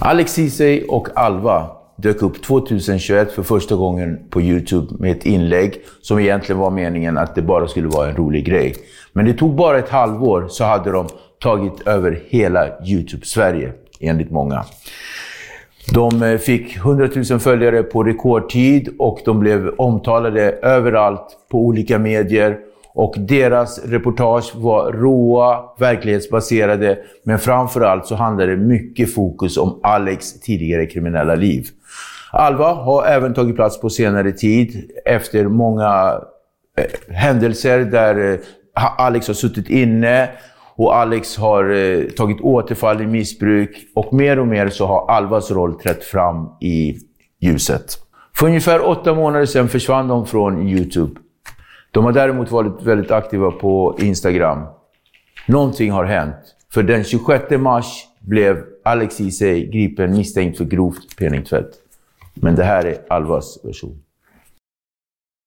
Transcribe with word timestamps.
Alex 0.00 0.32
Ceesay 0.32 0.82
och 0.88 1.08
Alva 1.14 1.70
dök 1.96 2.22
upp 2.22 2.42
2021 2.42 3.32
för 3.32 3.42
första 3.42 3.76
gången 3.76 4.18
på 4.30 4.40
YouTube 4.40 4.86
med 4.98 5.12
ett 5.12 5.26
inlägg 5.26 5.74
som 6.02 6.18
egentligen 6.18 6.58
var 6.60 6.70
meningen 6.70 7.18
att 7.18 7.34
det 7.34 7.42
bara 7.42 7.68
skulle 7.68 7.88
vara 7.88 8.08
en 8.08 8.16
rolig 8.16 8.46
grej. 8.46 8.74
Men 9.12 9.24
det 9.24 9.34
tog 9.34 9.54
bara 9.54 9.78
ett 9.78 9.88
halvår 9.88 10.46
så 10.48 10.64
hade 10.64 10.90
de 10.90 11.08
tagit 11.42 11.86
över 11.86 12.22
hela 12.28 12.84
YouTube-Sverige, 12.84 13.72
enligt 14.00 14.30
många. 14.30 14.64
De 15.92 16.22
eh, 16.22 16.38
fick 16.38 16.76
100 16.76 17.08
000 17.30 17.40
följare 17.40 17.82
på 17.82 18.02
rekordtid 18.02 18.88
och 18.98 19.20
de 19.24 19.40
blev 19.40 19.68
omtalade 19.68 20.52
överallt 20.52 21.26
på 21.50 21.58
olika 21.58 21.98
medier. 21.98 22.58
Och 22.94 23.14
deras 23.18 23.84
reportage 23.84 24.54
var 24.54 24.92
råa, 24.92 25.64
verklighetsbaserade, 25.78 26.98
men 27.24 27.38
framförallt 27.38 28.06
så 28.06 28.14
handlade 28.14 28.56
det 28.56 28.62
mycket 28.62 29.14
fokus 29.14 29.56
om 29.56 29.80
Alex 29.82 30.40
tidigare 30.40 30.86
kriminella 30.86 31.34
liv. 31.34 31.66
Alva 32.32 32.72
har 32.72 33.06
även 33.06 33.34
tagit 33.34 33.56
plats 33.56 33.80
på 33.80 33.90
senare 33.90 34.32
tid 34.32 34.90
efter 35.04 35.44
många 35.44 36.20
eh, 36.78 37.14
händelser 37.14 37.78
där 37.78 38.32
eh, 38.32 38.38
Alex 38.98 39.26
har 39.26 39.34
suttit 39.34 39.70
inne 39.70 40.30
och 40.76 40.96
Alex 40.96 41.36
har 41.36 41.70
eh, 41.70 42.04
tagit 42.04 42.40
återfall 42.40 43.02
i 43.02 43.06
missbruk 43.06 43.76
och 43.94 44.14
mer 44.14 44.38
och 44.38 44.46
mer 44.46 44.68
så 44.68 44.86
har 44.86 45.10
Alvas 45.10 45.50
roll 45.50 45.74
trätt 45.74 46.04
fram 46.04 46.48
i 46.60 46.94
ljuset. 47.40 47.98
För 48.36 48.46
ungefär 48.46 48.88
åtta 48.88 49.14
månader 49.14 49.46
sedan 49.46 49.68
försvann 49.68 50.08
de 50.08 50.26
från 50.26 50.68
YouTube. 50.68 51.20
De 51.94 52.04
har 52.04 52.12
däremot 52.12 52.50
varit 52.50 52.82
väldigt 52.82 53.10
aktiva 53.10 53.50
på 53.50 53.96
Instagram. 53.98 54.66
Någonting 55.46 55.90
har 55.90 56.04
hänt. 56.04 56.36
För 56.72 56.82
den 56.82 57.04
26 57.04 57.50
mars 57.50 58.06
blev 58.20 58.64
Alex 58.84 59.14
Ceesay 59.16 59.66
gripen 59.66 60.12
misstänkt 60.12 60.58
för 60.58 60.64
grovt 60.64 61.16
penningtvätt. 61.18 61.70
Men 62.34 62.54
det 62.54 62.64
här 62.64 62.84
är 62.86 62.96
Alvas 63.08 63.58
version. 63.64 64.02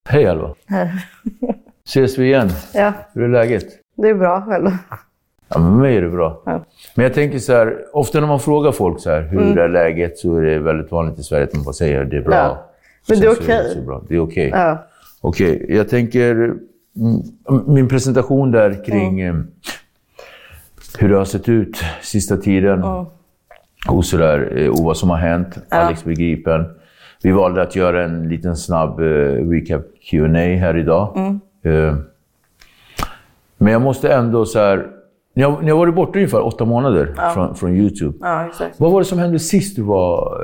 Hej 0.10 0.28
Alva! 0.28 0.56
Ses 1.86 2.18
vi 2.18 2.26
igen? 2.26 2.50
Ja, 2.74 2.94
Hur 3.14 3.24
är 3.24 3.28
läget? 3.28 3.66
det 3.98 4.10
är 4.10 4.14
bra 4.14 4.42
själv. 4.42 4.70
Ja, 5.50 5.60
med 5.60 5.72
mig 5.72 5.98
är 5.98 6.02
det 6.02 6.10
bra. 6.10 6.42
Ja. 6.46 6.66
Men 6.96 7.04
jag 7.04 7.14
tänker 7.14 7.40
så 7.40 7.54
här, 7.54 7.86
ofta 7.94 8.20
när 8.20 8.28
man 8.28 8.40
frågar 8.40 8.72
folk 8.72 9.00
så 9.02 9.10
här, 9.10 9.22
hur 9.22 9.42
Mm. 9.42 9.58
är 9.58 9.68
läget 9.68 10.18
så 10.18 10.36
är 10.38 10.42
det 10.42 10.60
väldigt 10.60 10.92
vanligt 10.92 11.20
i 11.20 11.24
Sverige 11.24 11.44
att 11.44 11.54
man 11.54 11.64
bara 11.64 11.74
säger 11.74 12.06
det 12.06 12.18
är 12.18 12.22
bra. 12.22 12.36
Ja. 12.36 12.70
Men 13.10 13.20
det 13.20 13.26
är 13.28 13.32
okej. 13.32 13.84
bra. 13.86 14.04
Det 14.08 14.16
är 14.16 14.20
okej. 14.20 14.50
Ja. 14.50 14.88
Okej, 15.22 15.66
jag 15.70 15.90
tänker... 15.90 16.34
mm, 16.36 16.54
Min 17.68 17.88
presentation 17.88 18.52
där 18.52 18.86
kring 18.86 19.22
Mm. 19.22 19.48
hur 21.00 21.10
det 21.10 21.16
har 21.18 21.26
sett 21.26 21.50
ut 21.50 21.78
sista 22.02 22.38
tiden 22.38 22.84
och, 23.90 24.06
så 24.06 24.18
där, 24.18 24.58
eh, 24.58 24.70
och 24.70 24.80
vad 24.80 24.98
som 24.98 25.10
har 25.10 25.18
hänt. 25.18 25.58
Alex 25.70 26.04
blir 26.04 26.16
gripen. 26.16 26.66
Vi 27.24 27.32
valde 27.32 27.62
att 27.62 27.76
göra 27.76 28.04
en 28.04 28.30
liten 28.30 28.58
snabb 28.58 29.00
eh, 29.00 29.04
recap 29.50 29.82
Q&A 30.10 30.38
här 30.58 30.78
idag. 30.78 31.18
Mm. 31.18 31.40
Men 33.58 33.74
jag 33.74 33.82
måste 33.82 34.10
ändå 34.14 34.46
så 34.46 34.60
här... 34.60 34.88
Ni 35.34 35.44
har, 35.44 35.62
ni 35.62 35.72
har 35.72 35.78
varit 35.78 35.96
borta 35.96 36.20
ungefär 36.20 36.46
åtta 36.46 36.66
månader 36.66 37.32
från, 37.34 37.56
från 37.56 37.76
YouTube. 37.76 38.18
ja. 38.22 38.50
Vad 38.78 38.92
var 38.92 39.00
det 39.02 39.06
som 39.06 39.20
hände 39.20 39.40
sist 39.40 39.76
du 39.76 39.82
var 39.82 40.38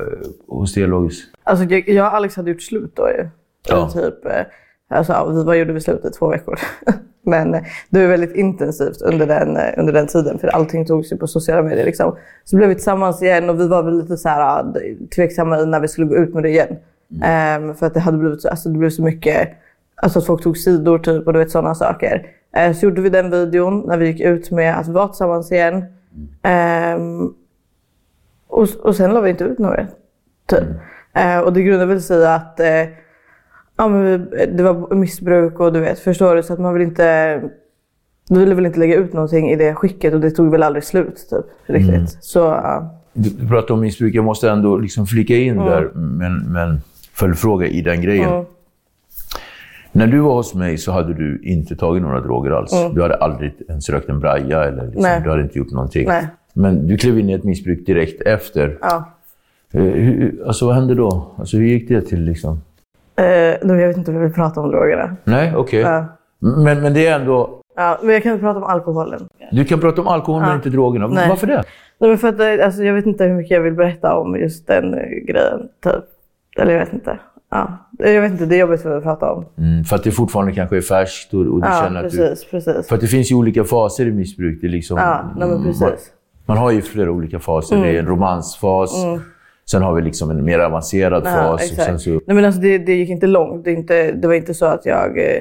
hos 0.48 0.74
Dialogis? 0.74 1.24
Alltså, 1.44 1.66
jag, 1.66 1.90
jag 1.90 2.08
och 2.08 2.14
Alex 2.14 2.36
hade 2.36 2.52
gjort 2.52 2.62
slut 2.62 2.92
då 2.96 3.10
ju. 3.10 3.30
Ja. 3.70 3.76
Eller 3.96 4.10
Typ, 4.12 4.20
alltså, 4.94 5.14
ja, 5.14 5.26
vi 5.26 5.44
var 5.44 5.54
gjorde 5.54 5.74
vi 5.74 5.81
slut 5.81 6.06
i 6.06 6.09
två 6.09 6.28
veckor. 6.28 6.59
Men 7.26 7.54
eh, 7.54 7.62
det 7.90 8.00
var 8.00 8.08
väldigt 8.08 8.36
intensivt 8.36 9.02
under 9.02 9.28
den, 9.28 9.58
eh, 9.58 9.74
under 9.78 9.94
den 9.94 10.08
tiden 10.08 10.40
för 10.40 10.48
allting 10.48 10.86
togs 10.86 11.12
ju 11.12 11.18
på 11.18 11.28
sociala 11.28 11.62
medier. 11.62 11.86
Liksom. 11.86 12.16
Så 12.44 12.56
blev 12.56 12.70
vi 12.70 12.76
tillsammans 12.76 13.22
igen 13.22 13.50
och 13.50 13.59
vi 13.59 13.68
var 13.68 13.84
väl 13.84 13.98
lite 13.98 14.18
så 14.18 14.30
här, 14.30 14.59
eh, 14.59 15.08
tveksamma 15.16 15.59
i 15.59 15.66
när 15.66 15.80
vi 15.80 15.88
skulle 15.88 16.08
gå 16.08 16.16
ut 16.16 16.34
med 16.34 16.44
det 16.44 16.50
igen. 16.50 16.78
Ehm, 17.24 17.76
för 17.76 17.86
att 17.86 17.94
det 17.94 18.00
hade 18.00 18.18
blivit 18.18 18.42
så, 18.42 18.50
alltså, 18.50 18.70
det 18.70 18.78
blev 18.78 18.90
så 18.90 19.04
mycket, 19.04 19.50
alltså 19.96 20.20
att 20.20 20.26
folk 20.26 20.44
tog 20.44 20.58
sidor 20.58 21.00
typ 21.00 21.28
och 21.28 21.34
du 21.34 21.40
vet 21.40 21.52
sådana 21.52 21.75
saker. 21.75 22.28
Eh, 22.56 22.74
så 22.74 22.86
gjorde 22.86 23.02
vi 23.02 23.10
den 23.10 23.30
videon 23.30 23.84
när 23.88 23.98
vi 23.98 24.08
gick 24.08 24.22
ut 24.22 24.52
med 24.52 24.80
att 24.80 24.88
vi 24.88 24.92
var 24.92 25.08
tillsammans 25.08 25.52
igen. 25.52 25.86
Ehm, 26.44 27.34
och, 28.48 28.68
och 28.84 28.96
sen 28.96 29.14
la 29.14 29.22
vi 29.22 29.30
inte 29.30 29.44
ut 29.44 29.60
något. 29.60 29.80
Typ. 30.46 30.64
Eh, 31.14 31.40
och 31.40 31.54
det 31.54 31.64
grundar 31.64 31.86
väl 31.86 32.02
sig 32.02 32.28
att 32.28 32.60
eh, 32.60 32.84
ja, 33.84 33.90
men 33.90 34.30
det 34.58 34.64
var 34.64 34.96
missbruk 34.96 35.60
och 35.60 35.74
du 35.74 35.80
vet, 35.80 36.00
förstår 36.00 36.36
du? 36.36 36.44
Så 36.44 36.54
att 36.54 36.60
man 36.60 36.74
vill 36.74 36.84
inte... 36.84 37.42
Vi 38.30 38.40
ville 38.40 38.56
väl 38.56 38.66
inte 38.66 38.80
lägga 38.80 38.96
ut 38.96 39.14
någonting 39.14 39.50
i 39.50 39.56
det 39.56 39.76
skicket 39.76 40.14
och 40.14 40.20
det 40.20 40.32
tog 40.32 40.52
väl 40.52 40.64
aldrig 40.64 40.84
slut 40.84 41.28
typ. 41.30 41.46
Riktigt. 41.66 42.18
Så 42.24 42.40
ja. 42.40 43.00
Du, 43.14 43.30
du 43.30 43.48
pratar 43.48 43.74
om 43.74 43.80
missbruk. 43.80 44.16
Jag 44.16 44.26
måste 44.26 44.50
ändå 44.50 44.78
liksom 44.78 45.06
flika 45.08 45.36
in 45.36 45.54
Mm. 45.54 45.66
där, 45.66 45.92
men, 45.96 46.38
men 46.54 46.82
följdfråga 47.14 47.68
i 47.68 47.82
den 47.82 48.02
grejen. 48.02 48.30
Mm. 48.30 48.46
När 49.92 50.08
du 50.08 50.20
var 50.20 50.34
hos 50.34 50.54
mig 50.54 50.78
så 50.78 50.92
hade 50.92 51.14
du 51.14 51.42
inte 51.44 51.76
tagit 51.76 52.04
några 52.04 52.22
droger 52.22 52.52
alls. 52.52 52.72
Du 52.94 53.02
hade 53.02 53.16
aldrig 53.16 53.54
ens 53.70 53.90
rökt 53.90 54.10
en 54.10 54.20
braja 54.20 54.64
eller 54.64 54.84
liksom, 54.86 55.06
Mm. 55.06 55.24
Du 55.24 55.30
hade 55.30 55.42
inte 55.44 55.58
gjort 55.58 55.72
någonting. 55.72 56.08
Nej. 56.08 56.28
Men 56.54 56.88
du 56.88 56.98
klev 56.98 57.20
in 57.20 57.30
i 57.30 57.34
ett 57.34 57.44
missbruk 57.44 57.86
direkt 57.86 58.22
efter. 58.22 58.78
ja. 58.81 59.10
Eh, 59.72 59.81
hur, 59.81 60.44
alltså, 60.48 60.66
vad 60.66 60.75
hände 60.75 60.96
då? 60.96 61.31
Alltså, 61.38 61.57
hur 61.57 61.66
gick 61.66 61.88
det 61.90 62.02
till? 62.02 62.24
Liksom? 62.24 62.62
Eh, 63.15 63.24
nu, 63.68 63.80
jag 63.81 63.88
vet 63.88 63.98
inte 63.98 64.12
om 64.12 64.18
jag 64.18 64.24
vill 64.24 64.33
prata 64.33 64.62
om 64.62 64.71
drogerna. 64.71 65.15
Nej, 65.24 65.54
okej. 65.56 65.80
Ja. 65.80 66.06
Men, 66.39 66.81
men 66.81 66.94
det 66.94 67.07
är 67.07 67.19
ändå... 67.19 67.60
Ja, 67.75 67.98
men 68.04 68.13
jag 68.13 68.24
kan 68.24 68.39
prata 68.39 68.57
om 68.57 68.63
alkoholen. 68.63 69.27
Du 69.51 69.65
kan 69.65 69.80
prata 69.80 70.01
om 70.01 70.07
alkohol 70.07 70.42
men 70.42 70.50
Ja. 70.50 70.56
inte 70.56 70.69
drogerna. 70.69 71.07
Nej. 71.07 71.30
Varför 71.30 71.48
det? 71.48 71.63
Nej, 72.00 72.10
men 72.10 72.18
för 72.18 72.27
att, 72.27 72.39
eh, 72.39 72.65
alltså, 72.65 72.83
jag 72.83 72.94
vet 72.94 73.06
inte 73.06 73.24
hur 73.24 73.33
mycket 73.33 73.51
jag 73.51 73.62
vill 73.62 73.74
berätta 73.74 74.15
om 74.18 74.36
just 74.36 74.68
den 74.68 74.94
eh, 74.94 75.00
grejen. 75.27 75.60
Typ. 75.83 76.04
Eller 76.57 76.71
jag 76.74 76.80
vet 76.80 76.94
inte. 76.94 77.19
Ja. 77.51 77.77
Jag 78.00 78.21
vet 78.21 78.31
inte, 78.31 78.45
det 78.45 78.56
är 78.56 78.60
jobbigt 78.60 78.81
för 78.81 78.98
att 78.98 79.04
prata 79.04 79.31
om. 79.33 79.45
Mm, 79.57 79.83
för 79.83 79.95
att 79.95 80.04
det 80.04 80.12
fortfarande 80.12 80.51
kanske 80.54 80.77
är 80.77 80.81
färskt 80.81 81.33
och, 81.33 81.39
och 81.39 81.62
du 81.62 81.68
Ja, 81.68 81.81
känner 81.83 82.04
att 82.04 82.12
du... 82.12 82.18
precis, 82.18 82.51
precis. 82.51 82.88
För 82.88 82.95
att 82.95 83.01
det 83.01 83.07
finns 83.07 83.31
ju 83.31 83.36
olika 83.36 83.63
faser 83.63 84.06
i 84.06 84.12
missbruk. 84.12 84.62
Det 84.62 84.68
liksom, 84.68 84.98
Ja, 84.98 85.33
nej, 85.38 85.50
precis. 85.63 85.81
Man, 85.81 85.92
man 86.45 86.57
har 86.57 86.71
ju 86.71 86.81
flera 86.81 87.12
olika 87.12 87.39
faser. 87.39 87.77
Det 87.77 87.95
är 87.95 88.00
en 88.00 88.07
romansfas. 88.07 89.06
Sen 89.71 89.81
har 89.81 89.94
vi 89.94 90.01
liksom 90.01 90.30
en 90.31 90.45
mer 90.45 90.60
avancerad 90.60 91.27
Mm. 91.27 91.33
Ja, 91.39 91.44
fas. 91.44 91.54
Och 91.54 91.62
exakt. 91.62 91.83
sen 91.83 92.00
så, 92.00 92.10
Nej, 92.10 92.21
men 92.36 92.45
alltså, 92.45 92.62
det, 92.62 92.77
det 92.77 92.94
gick 92.94 93.10
inte 93.10 93.27
långt. 93.27 93.63
Det, 93.65 93.71
inte, 93.71 94.12
det 94.12 94.27
var 94.27 94.33
inte 94.36 94.54
så 94.54 94.65
att 94.65 94.86
jag 94.86 95.18
eh, 95.19 95.39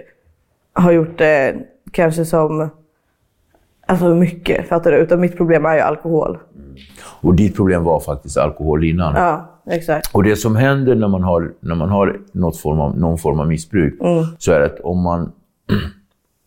har 0.72 0.92
gjort 0.92 1.18
det 1.18 1.54
kanske 1.92 2.24
som 2.24 2.68
Alltså 3.86 4.14
mycket, 4.14 4.68
fattar 4.68 4.92
du? 4.92 4.98
Utan 4.98 5.20
mitt 5.20 5.36
problem 5.36 5.64
är 5.66 5.74
ju 5.74 5.80
alkohol. 5.80 6.38
Och 7.20 7.34
ditt 7.34 7.56
problem 7.56 7.84
var 7.84 8.00
faktiskt 8.00 8.36
alkohol 8.38 8.84
innan. 8.84 9.14
Ja, 9.14 9.60
exakt. 9.70 10.14
Och 10.14 10.22
det 10.22 10.36
som 10.36 10.56
händer 10.56 10.94
när 10.94 11.08
man 11.08 11.22
har, 11.22 11.52
när 11.60 11.74
man 11.74 11.88
har 11.88 12.20
något 12.32 12.56
form 12.60 12.80
av, 12.80 12.98
någon 12.98 13.18
form 13.18 13.40
av 13.40 13.48
missbruk, 13.48 14.00
Mm. 14.00 14.24
så 14.38 14.52
är 14.52 14.60
att 14.60 14.80
om 14.80 15.02
man 15.02 15.32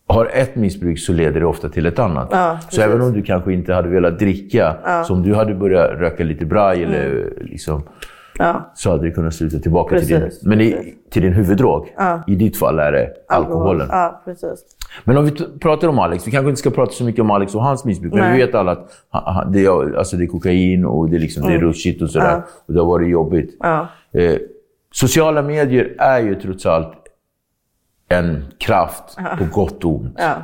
har 0.07 0.30
ett 0.34 0.56
missbruk 0.56 1.00
så 1.00 1.13
leder 1.13 1.40
det 1.40 1.46
ofta 1.46 1.69
till 1.69 1.86
ett 1.86 2.00
annat. 2.00 2.28
Ja, 2.31 2.57
så 2.62 2.66
precis. 2.66 2.84
även 2.84 3.02
om 3.02 3.13
du 3.13 3.22
kanske 3.22 3.54
inte 3.54 3.74
hade 3.74 3.90
velat 3.90 4.19
dricka, 4.19 4.75
som 5.06 5.24
du 5.24 5.36
hade 5.36 5.56
börjat 5.56 5.92
röka 5.92 6.24
lite 6.24 6.46
braj 6.46 6.84
eller 6.84 7.34
liksom, 7.42 7.84
Mm. 8.40 8.48
Ja, 8.48 8.72
så 8.75 8.92
hade 8.92 9.04
du 9.04 9.12
kunnat 9.12 9.34
sluta 9.34 9.60
tillbaka 9.60 10.00
till 10.00 10.07
din, 10.07 10.19
Precis, 10.22 10.44
men 10.44 10.62
i, 10.62 10.96
till 11.12 11.22
din 11.22 11.34
huvuddrog. 11.34 11.94
I 12.28 12.36
ditt 12.36 12.57
fall 12.57 12.80
är 12.80 12.92
det 12.92 13.10
alkoholen. 13.28 13.88
Ja, 13.92 14.22
precis. 14.25 14.66
Men 15.04 15.18
om 15.18 15.25
vi 15.25 15.31
pratar 15.60 15.88
om 15.88 16.00
Alex, 16.00 16.28
vi 16.28 16.31
kanske 16.31 16.50
inte 16.50 16.60
ska 16.60 16.69
prata 16.69 16.92
så 16.92 17.04
mycket 17.04 17.22
om 17.22 17.31
Alex 17.31 17.56
och 17.56 17.62
hans 17.62 17.86
missbruk, 17.86 18.13
men 18.13 18.22
Nej. 18.22 18.38
vi 18.38 18.46
vet 18.46 18.56
alla 18.56 18.72
att 18.72 18.92
han, 19.10 19.52
det, 19.52 19.66
är, 19.66 19.98
alltså 19.98 20.18
det 20.18 20.24
är 20.24 20.28
kokain 20.28 20.86
och 20.86 21.10
det 21.10 21.16
är, 21.16 21.19
liksom, 21.19 21.48
det 21.48 21.54
är 21.54 21.60
rushigt 21.60 22.02
och 22.02 22.10
sådär. 22.10 22.42
Och 22.66 22.74
det 22.74 22.80
har 22.80 22.88
varit 22.88 23.10
jobbigt. 23.10 23.57
Ja. 23.60 23.88
Eh, 24.13 24.36
sociala 24.94 25.42
medier 25.42 25.96
är 25.98 26.19
ju 26.19 26.36
trots 26.36 26.66
allt 26.66 26.94
en 28.10 28.46
kraft 28.57 29.18
på 29.38 29.46
gott 29.52 29.84
och 29.84 29.96
ont. 29.96 30.16
Ja, 30.18 30.36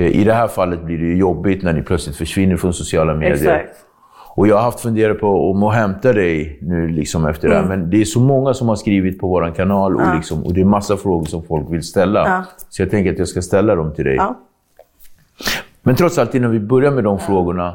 Eh, 0.00 0.06
I 0.06 0.24
det 0.24 0.32
här 0.34 0.48
fallet 0.48 0.82
blir 0.84 0.98
det 0.98 1.04
ju 1.04 1.16
jobbigt 1.16 1.62
när 1.62 1.72
ni 1.72 1.82
plötsligt 1.82 2.16
försvinner 2.16 2.56
från 2.56 2.74
sociala 2.74 3.14
medier. 3.14 3.34
exakt. 3.34 3.76
Och 4.36 4.48
jag 4.48 4.56
har 4.56 4.62
haft 4.62 4.80
funderat 4.80 5.20
på 5.20 5.50
om 5.50 5.62
att 5.62 5.74
hämta 5.74 6.12
dig 6.12 6.58
nu 6.62 6.88
liksom 6.88 7.26
efter 7.26 7.48
det 7.48 7.54
här. 7.54 7.62
Mm. 7.62 7.80
Men 7.80 7.90
det 7.90 8.00
är 8.00 8.04
så 8.04 8.20
många 8.20 8.54
som 8.54 8.68
har 8.68 8.76
skrivit 8.76 9.18
på 9.18 9.28
vår 9.28 9.54
kanal 9.54 9.96
och, 9.96 10.14
liksom, 10.14 10.44
och 10.44 10.54
det 10.54 10.60
är 10.60 10.64
massa 10.64 10.96
frågor 10.96 11.24
som 11.26 11.42
folk 11.42 11.70
vill 11.70 11.82
ställa. 11.82 12.28
Ja. 12.28 12.44
Så 12.68 12.82
jag 12.82 12.90
tänker 12.90 13.12
att 13.12 13.18
jag 13.18 13.28
ska 13.28 13.42
ställa 13.42 13.74
dem 13.74 13.94
till 13.94 14.04
dig. 14.04 14.14
Ja. 14.16 14.38
Men 15.82 15.94
trots 15.94 16.18
allt, 16.18 16.34
innan 16.34 16.50
vi 16.50 16.60
börjar 16.60 16.90
med 16.90 17.04
de 17.04 17.18
frågorna. 17.18 17.74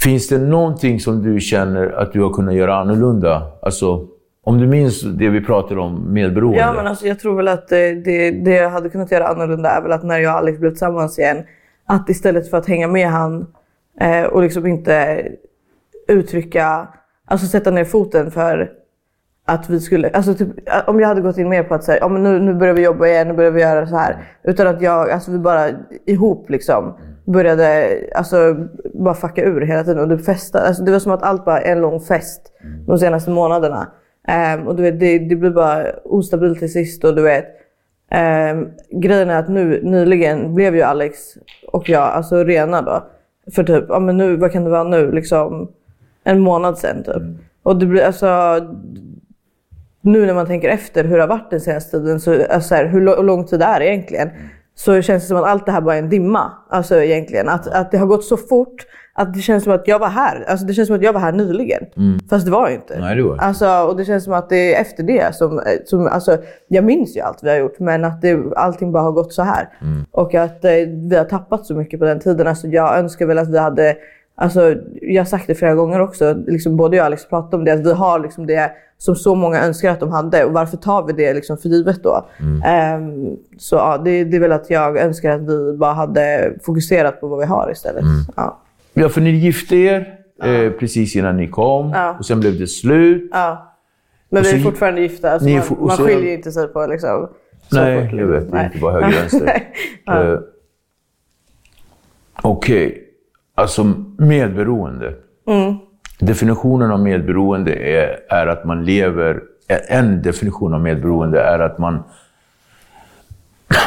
Finns 0.00 0.28
det 0.28 0.38
någonting 0.38 1.00
som 1.00 1.22
du 1.22 1.40
känner 1.40 1.90
att 1.90 2.12
du 2.12 2.22
har 2.22 2.30
kunnat 2.30 2.54
göra 2.54 2.76
annorlunda? 2.76 3.42
Alltså, 3.62 4.06
om 4.44 4.58
du 4.58 4.66
minns 4.66 5.02
det 5.02 5.28
vi 5.28 5.40
pratade 5.40 5.80
om, 5.80 6.12
medberoende. 6.12 6.58
Ja, 6.58 6.72
men 6.72 6.86
alltså, 6.86 7.06
jag 7.06 7.18
tror 7.20 7.36
väl 7.36 7.48
att 7.48 7.68
det, 7.68 7.94
det, 7.94 8.30
det 8.30 8.54
jag 8.54 8.70
hade 8.70 8.88
kunnat 8.88 9.10
göra 9.10 9.28
annorlunda 9.28 9.70
är 9.70 9.82
väl 9.82 9.92
att 9.92 10.02
när 10.02 10.18
jag 10.18 10.32
och 10.32 10.38
Alex 10.38 10.58
blev 10.58 10.70
tillsammans 10.70 11.18
igen, 11.18 11.44
att 11.86 12.08
istället 12.08 12.50
för 12.50 12.56
att 12.56 12.68
hänga 12.68 12.88
med 12.88 13.08
han 13.08 13.46
eh, 14.00 14.22
och 14.22 14.42
liksom 14.42 14.66
inte 14.66 15.28
uttrycka, 16.08 16.88
alltså 17.26 17.46
sätta 17.46 17.70
ner 17.70 17.84
foten 17.84 18.30
för 18.30 18.72
att 19.46 19.70
vi 19.70 19.80
skulle, 19.80 20.10
alltså 20.10 20.34
typ, 20.34 20.48
om 20.86 21.00
jag 21.00 21.08
hade 21.08 21.20
gått 21.20 21.38
in 21.38 21.48
mer 21.48 21.62
på 21.62 21.74
att 21.74 21.84
säga, 21.84 21.98
ja, 22.00 22.08
men 22.08 22.22
nu, 22.22 22.38
nu 22.38 22.54
börjar 22.54 22.74
vi 22.74 22.82
jobba 22.82 23.06
igen, 23.06 23.28
nu 23.28 23.34
börjar 23.34 23.50
vi 23.50 23.60
göra 23.60 23.86
så 23.86 23.96
här. 23.96 24.16
Utan 24.44 24.66
att 24.66 24.82
jag, 24.82 25.10
alltså 25.10 25.30
vi 25.30 25.38
bara 25.38 25.68
ihop 26.06 26.50
liksom 26.50 26.94
började 27.24 27.98
alltså, 28.14 28.56
bara 28.94 29.14
fucka 29.14 29.44
ur 29.44 29.60
hela 29.60 29.84
tiden 29.84 29.98
och 29.98 30.08
typ 30.08 30.18
det 30.18 30.24
festade. 30.24 30.66
Alltså, 30.66 30.82
det 30.82 30.92
var 30.92 30.98
som 30.98 31.12
att 31.12 31.22
allt 31.22 31.44
bara 31.44 31.60
är 31.60 31.72
en 31.72 31.80
lång 31.80 32.00
fest 32.00 32.52
de 32.86 32.98
senaste 32.98 33.30
månaderna. 33.30 33.88
Ehm, 34.28 34.66
och 34.68 34.76
du 34.76 34.82
vet, 34.82 35.00
det, 35.00 35.18
det 35.18 35.36
blir 35.36 35.50
bara 35.50 35.92
ostabilt 36.04 36.58
till 36.58 36.72
sist 36.72 37.04
och 37.04 37.16
du 37.16 37.22
vet. 37.22 37.46
Um, 38.52 38.70
grejen 38.90 39.30
är 39.30 39.38
att 39.38 39.48
nu 39.48 39.80
nyligen 39.82 40.54
blev 40.54 40.74
ju 40.74 40.82
Alex 40.82 41.18
och 41.72 41.88
jag 41.88 42.02
alltså 42.02 42.44
rena 42.44 42.82
då. 42.82 43.06
För 43.54 43.64
typ, 43.64 43.84
ja 43.88 43.98
men 43.98 44.16
nu, 44.16 44.36
vad 44.36 44.52
kan 44.52 44.64
det 44.64 44.70
vara 44.70 44.84
nu? 44.84 45.12
Liksom 45.12 45.70
en 46.24 46.40
månad 46.40 46.78
sedan 46.78 47.02
typ. 47.04 47.22
Och 47.62 47.76
det 47.76 47.86
blir 47.86 48.02
alltså 48.02 48.60
nu 50.00 50.26
när 50.26 50.34
man 50.34 50.46
tänker 50.46 50.68
efter 50.68 51.04
hur 51.04 51.16
det 51.16 51.22
har 51.22 51.28
varit 51.28 51.50
den 51.50 51.60
senaste 51.60 51.98
tiden, 51.98 52.20
så, 52.20 52.46
alltså, 52.50 52.74
här, 52.74 52.86
hur 52.86 53.22
lång 53.22 53.44
tid 53.46 53.60
det 53.60 53.64
är 53.64 53.80
egentligen, 53.80 54.30
så 54.74 55.02
känns 55.02 55.22
det 55.22 55.28
som 55.28 55.36
att 55.36 55.44
allt 55.44 55.66
det 55.66 55.72
här 55.72 55.80
bara 55.80 55.94
är 55.94 55.98
en 55.98 56.08
dimma. 56.08 56.52
Alltså 56.68 57.02
egentligen. 57.02 57.48
Att, 57.48 57.66
att 57.66 57.90
det 57.90 57.98
har 57.98 58.06
gått 58.06 58.24
så 58.24 58.36
fort 58.36 58.86
att 59.14 59.34
det 59.34 59.40
känns 59.40 59.64
som 59.64 59.72
att 59.72 59.88
jag 59.88 59.98
var 59.98 60.08
här. 60.08 60.44
Alltså 60.48 60.66
det 60.66 60.74
känns 60.74 60.86
som 60.86 60.96
att 60.96 61.02
jag 61.02 61.12
var 61.12 61.20
här 61.20 61.32
nyligen. 61.32 61.84
Fast 62.30 62.44
det 62.44 62.50
var 62.50 62.68
ju 62.68 62.74
inte. 62.74 63.00
Nej, 63.00 63.16
det 63.16 63.22
var. 63.22 63.36
Alltså, 63.36 63.66
och 63.68 63.96
det 63.96 64.04
känns 64.04 64.24
som 64.24 64.32
att 64.32 64.48
det 64.48 64.74
är 64.74 64.80
efter 64.80 65.02
det 65.02 65.34
som, 65.34 65.62
som 65.84 66.06
alltså, 66.06 66.38
jag 66.68 66.84
minns 66.84 67.16
ju 67.16 67.20
allt 67.20 67.38
vi 67.42 67.48
har 67.50 67.56
gjort 67.56 67.78
men 67.78 68.04
att 68.04 68.22
det, 68.22 68.38
allting 68.56 68.92
bara 68.92 69.02
har 69.02 69.12
gått 69.12 69.32
så 69.32 69.42
här. 69.42 69.68
Och 70.10 70.34
att 70.34 70.64
eh, 70.64 70.70
vi 71.10 71.16
har 71.16 71.24
tappat 71.24 71.66
så 71.66 71.74
mycket 71.74 72.00
på 72.00 72.06
den 72.06 72.20
tiden. 72.20 72.46
Alltså, 72.46 72.66
jag 72.66 72.98
önskar 72.98 73.26
väl 73.26 73.38
att 73.38 73.48
vi 73.48 73.58
hade, 73.58 73.96
alltså, 74.34 74.74
jag 75.02 75.20
har 75.20 75.26
sagt 75.26 75.46
det 75.46 75.54
flera 75.54 75.74
gånger 75.74 76.00
också, 76.00 76.34
liksom, 76.46 76.76
både 76.76 76.96
jag 76.96 77.02
och 77.02 77.06
Alex 77.06 77.28
pratade 77.28 77.56
om 77.56 77.64
det, 77.64 77.72
att 77.72 77.86
vi 77.86 77.92
har 77.92 78.18
liksom 78.18 78.46
det 78.46 78.70
som 78.98 79.16
så 79.16 79.34
många 79.34 79.62
önskar 79.62 79.90
att 79.90 80.00
de 80.00 80.12
hade 80.12 80.44
och 80.44 80.52
varför 80.52 80.76
tar 80.76 81.02
vi 81.06 81.12
det 81.12 81.34
liksom 81.34 81.56
för 81.58 81.68
givet 81.68 82.02
då? 82.02 82.26
Ehm, 82.64 83.36
så 83.58 83.76
ja, 83.76 83.98
det, 84.04 84.24
det 84.24 84.36
är 84.36 84.40
väl 84.40 84.52
att 84.52 84.70
jag 84.70 84.98
önskar 84.98 85.30
att 85.30 85.40
vi 85.40 85.76
bara 85.76 85.92
hade 85.92 86.52
fokuserat 86.62 87.20
på 87.20 87.28
vad 87.28 87.38
vi 87.38 87.44
har 87.44 87.70
istället. 87.72 88.04
Ja. 88.36 88.58
Ja, 88.94 89.08
för 89.08 89.20
ni 89.20 89.30
gifte 89.30 89.76
er 89.76 90.18
eh, 90.42 90.72
precis 90.72 91.16
innan 91.16 91.36
ni 91.36 91.48
kom 91.48 91.90
Ja. 91.90 92.16
och 92.18 92.26
sen 92.26 92.40
blev 92.40 92.58
det 92.58 92.66
slut. 92.66 93.28
Ja. 93.32 93.68
Men 94.28 94.42
vi 94.42 94.50
är 94.50 94.58
fortfarande 94.58 95.00
gifta. 95.00 95.30
Alltså 95.32 95.48
man, 95.48 95.62
for- 95.62 95.76
man 95.76 95.96
skiljer 95.96 96.34
inte 96.34 96.52
sig 96.52 96.68
på 96.68 96.86
liksom, 96.86 97.28
Nej, 97.72 98.10
jag 98.16 98.26
vet. 98.26 98.40
Det 98.42 98.48
är 98.48 98.54
Nej. 98.54 98.66
inte 98.66 98.78
bara 98.78 98.92
höger 98.92 99.06
och 99.08 99.14
vänster. 99.14 99.62
Ja. 100.04 100.32
Eh, 100.32 100.38
Okej. 102.42 103.04
Alltså 103.54 103.84
medberoende. 104.18 105.14
Mm. 105.46 105.74
Definitionen 106.20 106.90
av 106.90 107.00
medberoende 107.00 107.74
är, 107.74 108.18
är 108.28 108.46
att 108.46 108.64
man 108.64 108.84
lever... 108.84 109.40
En 109.88 110.22
definition 110.22 110.74
av 110.74 110.80
medberoende 110.80 111.40
är 111.40 111.58
att 111.58 111.78
man, 111.78 112.02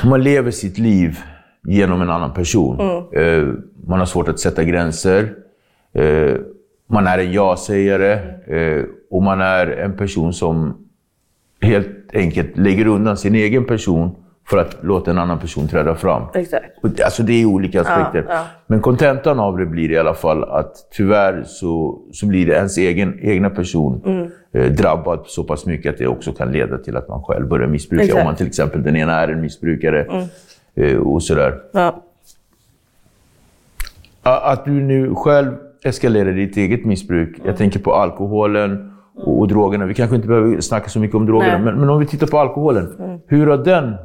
man 0.04 0.24
lever 0.24 0.52
sitt 0.52 0.78
liv 0.78 1.20
genom 1.66 2.02
en 2.02 2.10
annan 2.10 2.34
person. 2.34 2.80
Mm. 2.80 3.04
Eh, 3.48 3.54
man 3.88 4.00
har 4.00 4.06
svårt 4.06 4.28
att 4.28 4.40
sätta 4.40 4.64
gränser. 4.64 5.34
Eh, 5.94 6.34
man 6.88 7.08
är 7.08 7.18
en 7.18 7.32
ja-sägare. 7.32 8.14
Eh, 8.48 8.84
och 9.12 9.24
man 9.24 9.42
är 9.42 9.68
en 9.68 9.98
person 9.98 10.34
som 10.34 10.78
helt 11.62 11.90
enkelt 12.14 12.58
lägger 12.58 12.88
undan 12.88 13.18
sin 13.18 13.36
egen 13.36 13.66
person 13.66 14.16
för 14.48 14.58
att 14.58 14.78
låta 14.84 15.12
en 15.12 15.18
annan 15.18 15.40
person 15.40 15.68
träda 15.68 15.96
fram. 15.96 16.24
Exakt. 16.34 16.66
Och 16.84 17.02
Alltså 17.06 17.24
det 17.24 17.34
är 17.42 17.46
olika 17.46 17.82
aspekter. 17.82 18.26
ja. 18.30 18.46
Men 18.68 18.82
kontentan 18.82 19.40
av 19.40 19.58
det 19.58 19.66
blir 19.66 19.92
i 19.92 19.98
alla 19.98 20.14
fall 20.14 20.44
att 20.44 20.74
tyvärr 20.92 21.44
så, 21.46 22.00
så 22.12 22.26
blir 22.28 22.46
det 22.46 22.54
ens 22.54 22.78
egen, 22.78 23.20
egna 23.22 23.50
person 23.50 24.02
Mm. 24.06 24.32
eh, 24.54 24.72
drabbad 24.72 25.20
så 25.26 25.44
pass 25.44 25.66
mycket 25.66 25.92
att 25.94 25.98
det 25.98 26.08
också 26.08 26.32
kan 26.32 26.52
leda 26.52 26.78
till 26.78 26.98
att 26.98 27.10
man 27.10 27.24
själv 27.24 27.48
börjar 27.48 27.68
missbruka. 27.68 28.04
Exakt. 28.04 28.16
Mm. 28.16 28.28
Om 28.28 28.32
man 28.32 28.36
till 28.36 28.48
exempel, 28.48 28.84
den 28.84 28.96
ena 28.96 29.14
är 29.14 29.28
en 29.28 29.42
missbrukare 29.42 30.02
eh, 30.06 30.24
och 31.04 31.24
sådär. 31.24 31.62
Ja. 31.74 32.02
Att 34.24 34.66
du 34.66 34.72
nu 34.72 35.16
själv 35.16 35.52
eskalerar 35.84 36.32
ditt 36.32 36.58
eget 36.58 36.86
missbruk. 36.86 37.36
Mm. 37.36 37.48
Jag 37.48 37.58
tänker 37.58 37.80
på 37.80 37.94
alkoholen 37.94 38.94
och, 39.16 39.40
och 39.40 39.48
drogerna. 39.48 39.86
Vi 39.86 39.94
kanske 39.94 40.16
inte 40.16 40.28
behöver 40.28 40.62
snacka 40.62 40.90
så 40.90 41.00
mycket 41.00 41.16
om 41.16 41.26
drogerna. 41.26 41.54
Mm. 41.54 41.64
men, 41.64 41.80
men 41.80 41.90
om 41.90 42.00
vi 42.00 42.06
tittar 42.06 42.28
på 42.28 42.40
alkoholen. 42.40 43.22
Hur 43.28 43.48
har 43.48 43.58
den 43.58 43.96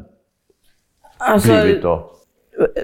Alltså, 1.19 1.53
blivit 1.53 1.83
då? 1.83 2.11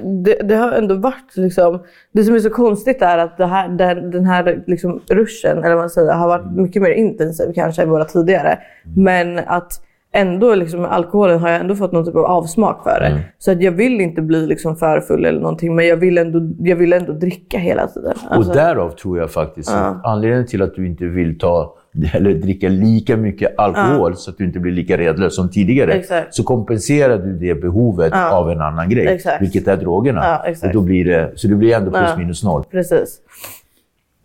det, 0.03 0.35
det 0.43 0.55
har 0.55 0.73
ändå 0.73 0.95
varit 0.95 1.37
liksom... 1.37 1.83
Det 2.13 2.25
som 2.25 2.35
är 2.35 2.39
så 2.39 2.51
konstigt 2.51 3.03
är 3.03 3.19
att 3.19 3.37
det 3.37 3.47
här, 3.47 3.69
den, 3.69 4.11
den 4.11 4.25
här 4.25 4.63
liksom 4.67 5.01
ruschen, 5.09 5.59
eller 5.59 5.75
vad 5.75 5.83
man 5.83 5.91
säger, 5.91 6.13
har 6.13 6.29
varit 6.29 6.57
mycket 6.57 6.83
mer 6.83 6.91
intensiv 6.91 7.53
kanske 7.55 7.83
än 7.83 7.91
våra 7.91 8.05
tidigare. 8.05 8.59
Men 8.97 9.39
att 9.39 9.86
ändå, 10.17 10.55
liksom, 10.55 10.83
med 10.83 10.93
alkoholen 10.93 11.39
har 11.39 11.49
jag 11.49 11.61
ändå 11.61 11.75
fått 11.75 11.93
någon 11.93 12.05
typ 12.05 12.15
av 12.15 12.25
avsmak 12.25 12.83
för 12.83 13.01
det. 13.01 13.21
Så 13.39 13.53
att 13.53 13.63
jag 13.63 13.73
vill 13.73 14.01
inte 14.01 14.23
bli 14.23 14.47
liksom 14.47 14.77
för 14.77 15.01
full 15.01 15.25
eller 15.25 15.41
någonting, 15.41 15.75
men 15.75 15.87
jag 15.87 15.97
vill 15.97 16.19
ändå, 16.19 16.41
jag 16.59 16.77
vill 16.77 16.93
ändå 16.93 17.13
dricka 17.13 17.59
hela 17.59 17.87
tiden. 17.87 18.15
Alltså, 18.29 18.51
Och 18.51 18.57
därav 18.57 18.91
tror 18.91 19.19
jag 19.19 19.31
faktiskt 19.31 19.73
att 19.73 20.05
anledningen 20.05 20.47
till 20.47 20.63
att 20.63 20.75
du 20.75 20.87
inte 20.87 21.05
vill 21.05 21.39
ta 21.39 21.77
eller 22.15 22.35
dricka 22.35 22.69
lika 22.69 23.17
mycket 23.17 23.59
alkohol 23.59 24.17
så 24.17 24.31
att 24.31 24.39
du 24.39 24.45
inte 24.45 24.59
blir 24.59 24.73
lika 24.73 24.97
redlös 24.97 25.37
som 25.37 25.51
tidigare. 25.51 25.93
Exakt. 25.93 26.35
Så 26.35 26.43
kompenserar 26.43 27.19
du 27.19 27.33
det 27.39 27.55
behovet 27.55 28.13
av 28.33 28.51
en 28.51 28.61
annan 28.61 28.89
grej, 28.89 29.07
Exakt. 29.07 29.43
vilket 29.43 29.69
är 29.69 29.77
drogerna. 29.77 30.41
Och 30.63 30.73
då 30.73 30.81
blir 30.81 31.05
det, 31.05 31.33
så 31.35 31.49
det 31.49 31.55
blir 31.55 31.75
ändå 31.75 31.91
plus 31.91 32.17
minus 32.17 32.45
noll. 32.45 32.65
Precis. 32.71 33.21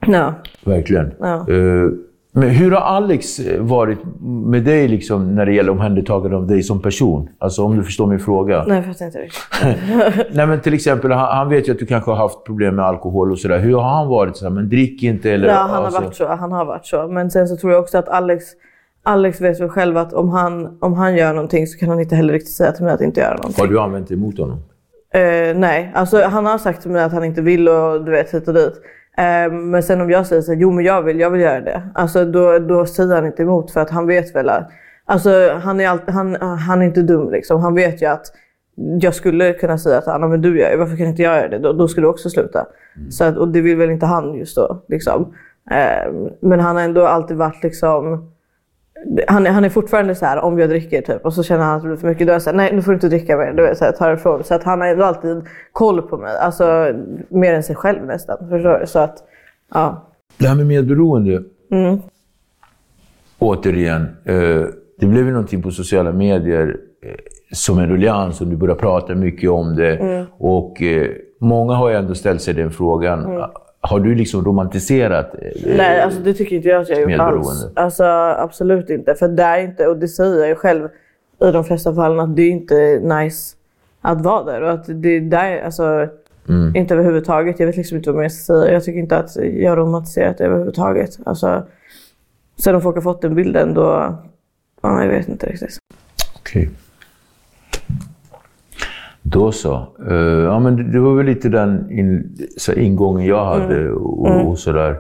Ja. 0.08 0.34
Verkligen. 0.66 1.12
Men 2.34 2.50
hur 2.50 2.72
har 2.72 2.82
Alex 2.82 3.40
varit 3.60 4.00
med 4.22 4.64
dig 4.64 4.88
liksom, 4.88 5.36
när 5.36 5.46
det 5.46 5.54
gäller 5.54 5.72
omhändertagande 5.72 6.38
av 6.38 6.48
dig 6.48 6.64
som 6.64 6.82
person? 6.82 7.30
Alltså 7.40 7.64
om 7.64 7.78
du 7.78 7.84
förstår 7.84 8.08
min 8.08 8.20
fråga. 8.20 8.64
Nej, 8.68 8.78
jag 8.78 8.86
fattar 8.86 9.06
inte 9.06 9.20
riktigt. 9.20 9.44
Nej, 10.36 10.48
men 10.48 10.62
till 10.62 10.74
exempel, 10.74 11.12
han, 11.12 11.38
han 11.38 11.50
vet 11.50 11.68
ju 11.68 11.72
att 11.72 11.80
du 11.80 11.86
kanske 11.86 12.12
har 12.12 12.18
haft 12.18 12.44
problem 12.44 12.76
med 12.76 12.86
alkohol 12.86 13.32
och 13.32 13.40
sådär. 13.40 13.60
Hur 13.60 13.76
har 13.76 13.98
han 13.98 14.08
varit? 14.08 14.38
Så 14.38 14.46
här, 14.46 14.52
men 14.52 14.70
drick 14.70 15.04
inte 15.04 15.32
eller... 15.32 15.48
Ja, 15.48 15.54
han 15.54 15.70
har 15.70 15.84
alltså- 15.84 16.02
varit 16.02 16.16
så. 16.16 16.28
Han 16.28 16.52
har 16.52 16.66
varit 16.66 16.86
så. 16.86 17.08
Men 17.08 17.32
sen 17.32 17.48
så 17.48 17.58
tror 17.58 17.72
jag 17.74 17.82
också 17.82 17.98
att 17.98 18.10
Alex, 18.10 18.46
Alex 19.04 19.42
vet 19.42 19.60
väl 19.60 19.70
själv 19.70 19.98
att 19.98 20.14
om 20.14 20.30
han, 20.30 20.78
om 20.82 20.94
han 20.94 21.16
gör 21.16 21.34
någonting 21.34 21.68
så 21.68 21.80
kan 21.80 21.90
han 21.90 22.00
inte 22.00 22.16
heller 22.16 22.34
riktigt 22.34 22.54
säga 22.54 22.72
till 22.72 22.84
mig 22.86 22.94
att 22.94 23.02
inte 23.02 23.20
göra 23.20 23.36
någonting. 23.36 23.66
Har 23.66 23.68
du 23.68 23.80
använt 23.80 24.08
det 24.08 24.14
emot 24.14 24.38
honom? 24.38 24.58
Eh, 25.14 25.56
nej, 25.56 25.92
alltså 25.96 26.22
han 26.22 26.46
har 26.46 26.58
sagt 26.58 26.82
till 26.82 26.92
mig 26.92 27.04
att 27.04 27.14
han 27.14 27.24
inte 27.24 27.42
vill 27.42 27.70
och 27.70 28.06
du 28.06 28.12
vet 28.12 28.34
hit 28.34 28.48
och 28.48 28.54
dit. 28.54 28.74
Eh, 29.22 29.51
men 29.51 29.84
sen 29.84 30.01
om 30.01 30.10
jag 30.10 30.28
säger 30.28 30.42
så 30.42 30.51
här, 30.51 30.60
jo 30.60 30.72
men 30.72 30.86
jag 30.86 31.01
vill, 31.01 31.20
jag 31.20 31.30
vill 31.30 31.42
göra 31.42 31.62
det. 31.62 31.82
Alltså 31.96 32.25
då, 32.25 32.60
då 32.60 32.86
säger 32.86 33.16
han 33.16 33.25
inte 33.25 33.44
emot 33.44 33.72
för 33.72 33.82
att 33.82 33.90
han 33.90 34.08
vet 34.08 34.36
väl 34.36 34.50
att, 34.50 34.70
alltså 35.06 35.54
han 35.63 35.80
är, 35.80 35.88
allt, 35.88 36.10
han, 36.10 36.36
han 36.42 36.82
är 36.82 36.86
inte 36.86 37.01
dum 37.01 37.32
liksom. 37.32 37.62
Han 37.62 37.75
vet 37.75 38.01
ju 38.01 38.06
att 38.06 38.25
jag 39.01 39.16
skulle 39.16 39.54
kunna 39.54 39.78
säga 39.78 39.98
att 39.98 40.08
Anna, 40.08 40.28
men 40.28 40.42
du 40.42 40.60
gör 40.60 40.72
det, 40.72 40.78
varför 40.78 40.98
kan 40.98 41.08
inte 41.08 41.22
jag 41.22 41.38
göra 41.38 41.48
det? 41.48 41.60
Då, 41.60 41.74
då 41.74 41.88
skulle 41.88 42.06
du 42.06 42.10
också 42.10 42.30
sluta. 42.30 42.68
Så 43.10 43.24
att, 43.24 43.38
och 43.38 43.48
det 43.48 43.62
vill 43.62 43.78
väl 43.78 43.90
inte 43.90 44.06
han 44.06 44.34
just 44.34 44.56
då. 44.56 44.84
Liksom. 44.88 45.34
Eh, 45.72 46.13
men 46.40 46.60
han 46.60 46.75
har 46.75 46.84
ändå 46.84 47.06
alltid 47.06 47.38
varit 47.38 47.63
liksom 47.63 48.31
han 49.27 49.48
är, 49.48 49.51
han 49.51 49.65
är 49.65 49.70
fortfarande 49.70 50.15
så 50.15 50.25
här 50.25 50.39
om 50.39 50.60
jag 50.60 50.70
dricker 50.70 51.01
typ 51.01 51.25
och 51.25 51.34
så 51.34 51.43
känner 51.43 51.63
han 51.63 51.75
att 51.75 51.81
det 51.81 51.88
blir 51.88 51.98
för 51.98 52.08
mycket. 52.08 52.27
Då 52.27 52.31
är 52.31 52.36
jag 52.36 52.41
så 52.41 52.50
här, 52.50 52.58
nej 52.58 52.75
nu 52.75 52.81
får 52.81 52.91
du 52.91 52.96
inte 52.96 53.10
dricka 53.10 53.38
mer. 53.38 53.53
Du 53.53 53.63
vet, 53.63 53.77
så 53.77 53.86
här, 53.86 53.91
tar 53.91 54.13
ifrån. 54.13 54.43
Så 54.43 54.53
att 54.53 54.63
han 54.63 54.81
har 54.81 54.88
ändå 54.88 55.03
alltid 55.03 55.41
koll 55.72 56.01
på 56.01 56.17
mig. 56.17 56.38
Alltså 56.38 56.93
mer 57.29 57.53
än 57.53 57.63
sig 57.63 57.75
själv 57.75 58.05
nästan. 58.05 58.38
Förstår 58.50 58.79
du? 58.79 58.88
Så 58.88 59.00
att, 59.00 59.17
ja. 59.74 60.08
Det 60.38 60.48
här 60.48 60.55
med 60.55 60.65
medberoende. 60.65 61.43
Mm. 61.72 62.00
Återigen. 63.39 64.01
Eh, 64.25 64.65
det 65.00 65.05
blev 65.05 65.25
ju 65.25 65.31
någonting 65.31 65.62
på 65.62 65.72
sociala 65.72 66.12
medier 66.12 66.77
eh, 67.03 67.15
som 67.51 67.79
en 67.79 67.89
ruljans 67.89 68.41
och 68.41 68.48
du 68.48 68.55
började 68.55 68.79
prata 68.79 69.15
mycket 69.15 69.50
om 69.50 69.75
det. 69.75 69.98
Mm. 69.98 70.25
Och 70.38 70.81
eh, 70.81 71.12
många 71.39 71.74
har 71.74 71.89
ju 71.89 71.96
ändå 71.96 72.15
ställt 72.15 72.41
sig 72.41 72.53
den 72.53 72.72
frågan. 72.72 73.43
Har 73.82 74.00
du 74.00 74.16
liksom 74.16 74.46
romantiserat 74.46 75.36
eh, 75.42 75.76
Nej, 75.78 76.02
alltså 76.02 76.20
det 76.20 76.34
tycker 76.34 76.56
inte 76.56 76.68
jag 76.68 76.82
att 76.82 76.90
jag 76.90 76.96
har 76.96 77.12
gjort 77.12 77.20
alls. 77.22 77.68
Alltså 77.76 78.04
absolut 78.38 78.90
inte. 78.90 79.16
För 79.16 79.28
det 79.28 79.44
är 79.44 79.60
inte, 79.60 79.88
och 79.88 79.98
det 79.98 80.08
säger 80.08 80.40
jag 80.40 80.48
ju 80.50 80.56
själv 80.56 80.90
i 81.42 81.52
de 81.52 81.64
flesta 81.64 81.96
fallen, 81.96 82.20
att 82.20 82.36
det 82.36 82.42
är 82.42 82.50
inte 82.50 83.00
nice 83.00 83.56
att 84.02 84.22
vara 84.22 84.44
där. 84.44 84.62
Och 84.62 84.72
att 84.72 84.86
det 84.88 85.20
där, 85.20 85.62
alltså 85.62 86.08
Mm. 86.50 86.76
inte 86.76 86.94
överhuvudtaget. 86.94 87.60
Jag 87.60 87.68
vet 87.68 87.78
liksom 87.78 87.98
inte 87.98 88.12
vad 88.12 88.24
jag 88.24 88.32
ska 88.32 88.54
säga. 88.54 88.74
Jag 88.74 88.84
tycker 88.84 89.00
inte 89.00 89.18
att 89.18 89.36
jag 89.36 89.72
har 89.72 89.78
romantiserat 89.78 90.38
det 90.38 90.46
överhuvudtaget. 90.46 91.20
Alltså, 91.26 91.64
sen 92.58 92.76
om 92.76 92.82
folk 92.82 92.96
har 92.96 93.02
fått 93.02 93.22
den 93.22 93.36
bilden 93.36 93.74
då, 93.74 94.16
ja, 94.82 95.04
jag 95.04 95.10
vet 95.10 95.30
inte 95.30 95.46
riktigt. 95.46 95.78
Okej. 96.40 96.70
Då 99.32 99.52
så. 99.52 99.88
Eh, 100.10 100.16
ja, 100.18 100.60
men 100.60 100.92
det- 100.92 101.00
var 101.00 101.16
väl 101.16 101.26
lite 101.26 101.50
den 101.50 101.92
in, 101.92 102.38
så 102.58 102.74
ingången 102.74 103.26
jag 103.28 103.46
hade 103.46 103.92
och, 103.92 104.48
och 104.48 104.60
sådär. 104.60 104.98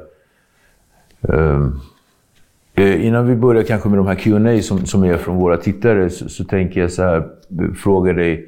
Eh, 1.29 3.05
innan 3.05 3.27
vi 3.27 3.35
börjar 3.35 3.63
kanske 3.63 3.89
med 3.89 3.97
de 3.99 4.07
här 4.07 4.15
Q&A 4.15 4.61
som, 4.61 4.85
som 4.85 5.03
är 5.03 5.17
från 5.17 5.37
våra 5.37 5.57
tittare 5.57 6.09
så, 6.09 6.29
så 6.29 6.43
tänker 6.43 6.81
jag 6.81 6.91
så 6.91 7.03
här, 7.03 7.23
fråga 7.83 8.13
dig 8.13 8.45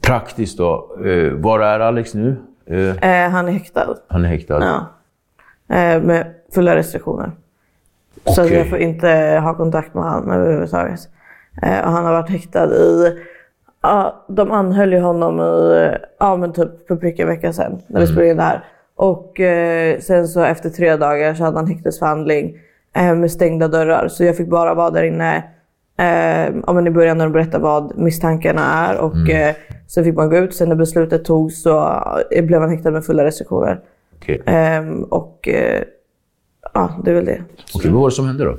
praktiskt 0.00 0.58
då. 0.58 0.96
Eh, 1.04 1.32
var 1.32 1.60
är 1.60 1.80
Alex 1.80 2.14
nu? 2.14 2.36
Eh, 2.66 2.78
Eh, 3.24 3.30
han 3.30 3.48
är 3.48 3.52
häktad. 3.52 3.96
han 4.08 4.24
är 4.24 4.28
häktad. 4.28 4.60
Ja. 4.64 4.86
Eh, 5.76 6.02
med 6.02 6.26
fulla 6.54 6.76
restriktioner. 6.76 7.30
Så 8.24 8.40
att 8.40 8.46
Okej. 8.46 8.58
jag 8.58 8.68
får 8.70 8.78
inte 8.78 9.08
ha 9.44 9.54
kontakt 9.54 9.94
med 9.94 10.04
honom 10.04 10.30
överhuvudtaget. 10.30 11.00
Eh, 11.62 11.84
och 11.86 11.90
han 11.92 12.04
har 12.04 12.12
varit 12.12 12.30
häktad 12.30 12.74
i... 12.74 13.18
Ja, 13.82 14.24
de 14.28 14.50
anhöll 14.50 14.92
ju 14.92 15.00
honom 15.00 15.40
i, 15.40 15.90
ja 16.18 16.36
men 16.36 16.52
typ 16.52 16.88
på 16.88 16.96
prick 16.96 17.18
en 17.18 17.28
vecka 17.28 17.52
sedan 17.52 17.82
när 17.86 18.00
vi 18.00 18.06
spelade 18.06 18.30
in 18.30 18.36
det 18.36 18.42
här. 18.42 18.64
Och 18.96 19.40
eh, 19.40 19.98
sen 19.98 20.28
så 20.28 20.40
efter 20.40 20.70
tre 20.70 20.96
dagar 20.96 21.34
så 21.34 21.44
hade 21.44 21.58
han 21.58 21.66
häktesförhandling 21.66 22.56
eh, 22.96 23.14
med 23.14 23.30
stängda 23.30 23.68
dörrar. 23.68 24.08
Så 24.08 24.24
jag 24.24 24.36
fick 24.36 24.48
bara 24.48 24.74
vara 24.74 24.90
där 24.90 25.02
inne 25.02 25.36
eh, 25.98 26.54
ja, 26.66 26.72
men 26.72 26.86
i 26.86 26.90
början 26.90 27.18
när 27.18 27.24
de 27.24 27.32
berättade 27.32 27.64
vad 27.64 27.98
misstankarna 27.98 28.60
är. 28.62 28.98
Och 28.98 29.30
eh, 29.30 29.54
sen 29.86 30.04
fick 30.04 30.14
man 30.14 30.30
gå 30.30 30.36
ut. 30.36 30.54
Sen 30.54 30.68
när 30.68 30.76
beslutet 30.76 31.24
togs 31.24 31.62
så 31.62 32.02
eh, 32.30 32.44
blev 32.44 32.60
han 32.60 32.70
häktad 32.70 32.90
med 32.90 33.04
fulla 33.04 33.24
restriktioner. 33.24 33.80
Okej. 34.16 34.42
Ehm, 34.46 35.02
och 35.04 35.48
eh, 35.48 35.82
ja, 36.74 37.00
det 37.04 37.10
är 37.10 37.14
väl 37.14 37.24
det. 37.24 37.42
Okej, 37.74 37.90
vad 37.90 38.00
var 38.00 38.08
det 38.08 38.14
som 38.14 38.26
hände 38.26 38.44
då? 38.44 38.56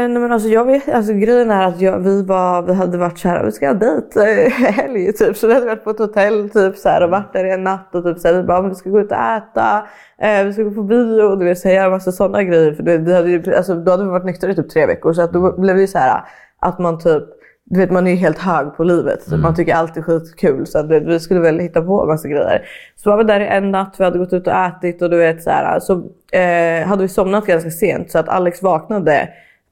Eh, 0.00 0.08
nej 0.08 0.22
men 0.22 0.32
alltså 0.32 0.48
jag 0.48 0.64
vet, 0.64 0.88
alltså 0.88 1.12
grejen 1.12 1.50
är 1.50 1.68
att 1.68 1.80
jag, 1.80 1.98
vi, 1.98 2.22
var, 2.22 2.62
vi 2.62 2.74
hade 2.74 2.98
varit 2.98 3.18
såhär, 3.18 3.44
vi 3.44 3.52
ska 3.52 3.66
ha 3.66 3.74
dejt 3.74 4.20
eh, 4.20 4.50
helg 4.72 5.12
typ. 5.12 5.36
Så 5.36 5.46
vi 5.46 5.54
hade 5.54 5.66
varit 5.66 5.84
på 5.84 5.90
ett 5.90 5.98
hotell 5.98 6.50
typ 6.50 6.76
så 6.76 6.88
här, 6.88 7.02
och 7.02 7.10
varit 7.10 7.32
där 7.32 7.44
i 7.44 7.50
en 7.50 7.64
natt 7.64 7.94
och 7.94 8.04
typ 8.04 8.18
så 8.18 8.28
här, 8.28 8.34
vi 8.34 8.42
bara, 8.42 8.68
vi 8.68 8.74
ska 8.74 8.90
gå 8.90 9.00
ut 9.00 9.12
och 9.12 9.18
äta, 9.18 9.86
eh, 10.18 10.44
vi 10.44 10.52
ska 10.52 10.62
gå 10.62 10.70
på 10.70 10.82
bio 10.82 11.22
och 11.22 11.38
du 11.38 11.44
vet, 11.44 11.64
här, 11.64 11.72
göra 11.72 11.90
massa 11.90 12.12
sådana 12.12 12.42
grejer. 12.42 12.72
För 12.72 12.82
vi 12.82 13.14
hade 13.14 13.30
ju, 13.30 13.54
alltså, 13.54 13.74
då 13.74 13.90
hade 13.90 14.04
vi 14.04 14.10
varit 14.10 14.24
nyktra 14.24 14.50
i 14.50 14.54
typ 14.54 14.70
tre 14.70 14.86
veckor 14.86 15.12
så 15.12 15.22
att 15.22 15.32
då 15.32 15.60
blev 15.60 15.76
det 15.76 15.86
så 15.86 15.98
här 15.98 16.24
att 16.60 16.78
man 16.78 16.98
typ 16.98 17.24
du 17.64 17.80
vet, 17.80 17.90
man 17.90 18.06
är 18.06 18.10
ju 18.10 18.16
helt 18.16 18.38
hög 18.38 18.76
på 18.76 18.84
livet. 18.84 19.22
Så 19.22 19.36
Man 19.36 19.54
tycker 19.54 19.74
allt 19.74 19.96
är 19.96 20.02
skitkul. 20.02 20.66
Så 20.66 20.78
att, 20.78 20.86
vet, 20.86 21.02
vi 21.02 21.20
skulle 21.20 21.40
väl 21.40 21.58
hitta 21.58 21.82
på 21.82 22.06
massa 22.06 22.28
grejer. 22.28 22.62
Så 22.96 23.10
var 23.10 23.16
vi 23.16 23.24
där 23.24 23.40
i 23.40 23.46
en 23.46 23.70
natt, 23.70 23.94
vi 23.98 24.04
hade 24.04 24.18
gått 24.18 24.32
ut 24.32 24.46
och 24.46 24.52
ätit 24.52 25.02
och 25.02 25.10
du 25.10 25.16
vet 25.16 25.42
så 25.42 25.50
här. 25.50 25.80
Så 25.80 25.92
eh, 26.32 26.86
hade 26.86 27.02
vi 27.02 27.08
somnat 27.08 27.46
ganska 27.46 27.70
sent 27.70 28.10
så 28.10 28.18
att 28.18 28.28
Alex 28.28 28.62
vaknade 28.62 29.28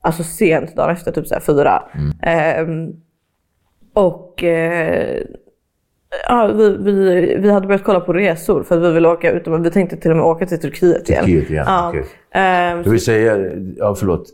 alltså 0.09 0.23
sent 0.23 0.77
dagen 0.77 0.91
efter, 0.91 1.12
typ 1.12 1.27
så 1.27 1.35
här 1.35 1.41
fyra. 1.41 1.83
Ehm, 2.23 2.93
och 3.95 4.45
eh, 4.45 5.19
ja, 6.29 6.47
vi, 6.47 6.77
vi, 6.77 7.37
vi 7.41 7.50
hade 7.50 7.67
börjat 7.67 7.85
kolla 7.85 8.00
på 8.00 8.12
resor 8.12 8.62
för 8.62 8.77
att 8.77 8.83
vi 8.83 8.93
ville 8.93 9.09
åka 9.09 9.31
utomlands. 9.31 9.67
Vi 9.67 9.71
tänkte 9.71 9.97
till 9.97 10.11
och 10.11 10.17
med 10.17 10.27
åka 10.27 10.47
till 10.47 10.61
Turkiet 10.61 11.09
igen. 11.09 11.25
Turkiet 11.25 11.50
igen, 11.50 11.65
Ja. 11.69 11.88
okej. 11.88 12.05
Ehm, 12.33 12.79
Jag 12.85 12.91
vill 12.91 13.05
säga, 13.05 13.37
ja 13.77 13.95
förlåt. 13.95 14.25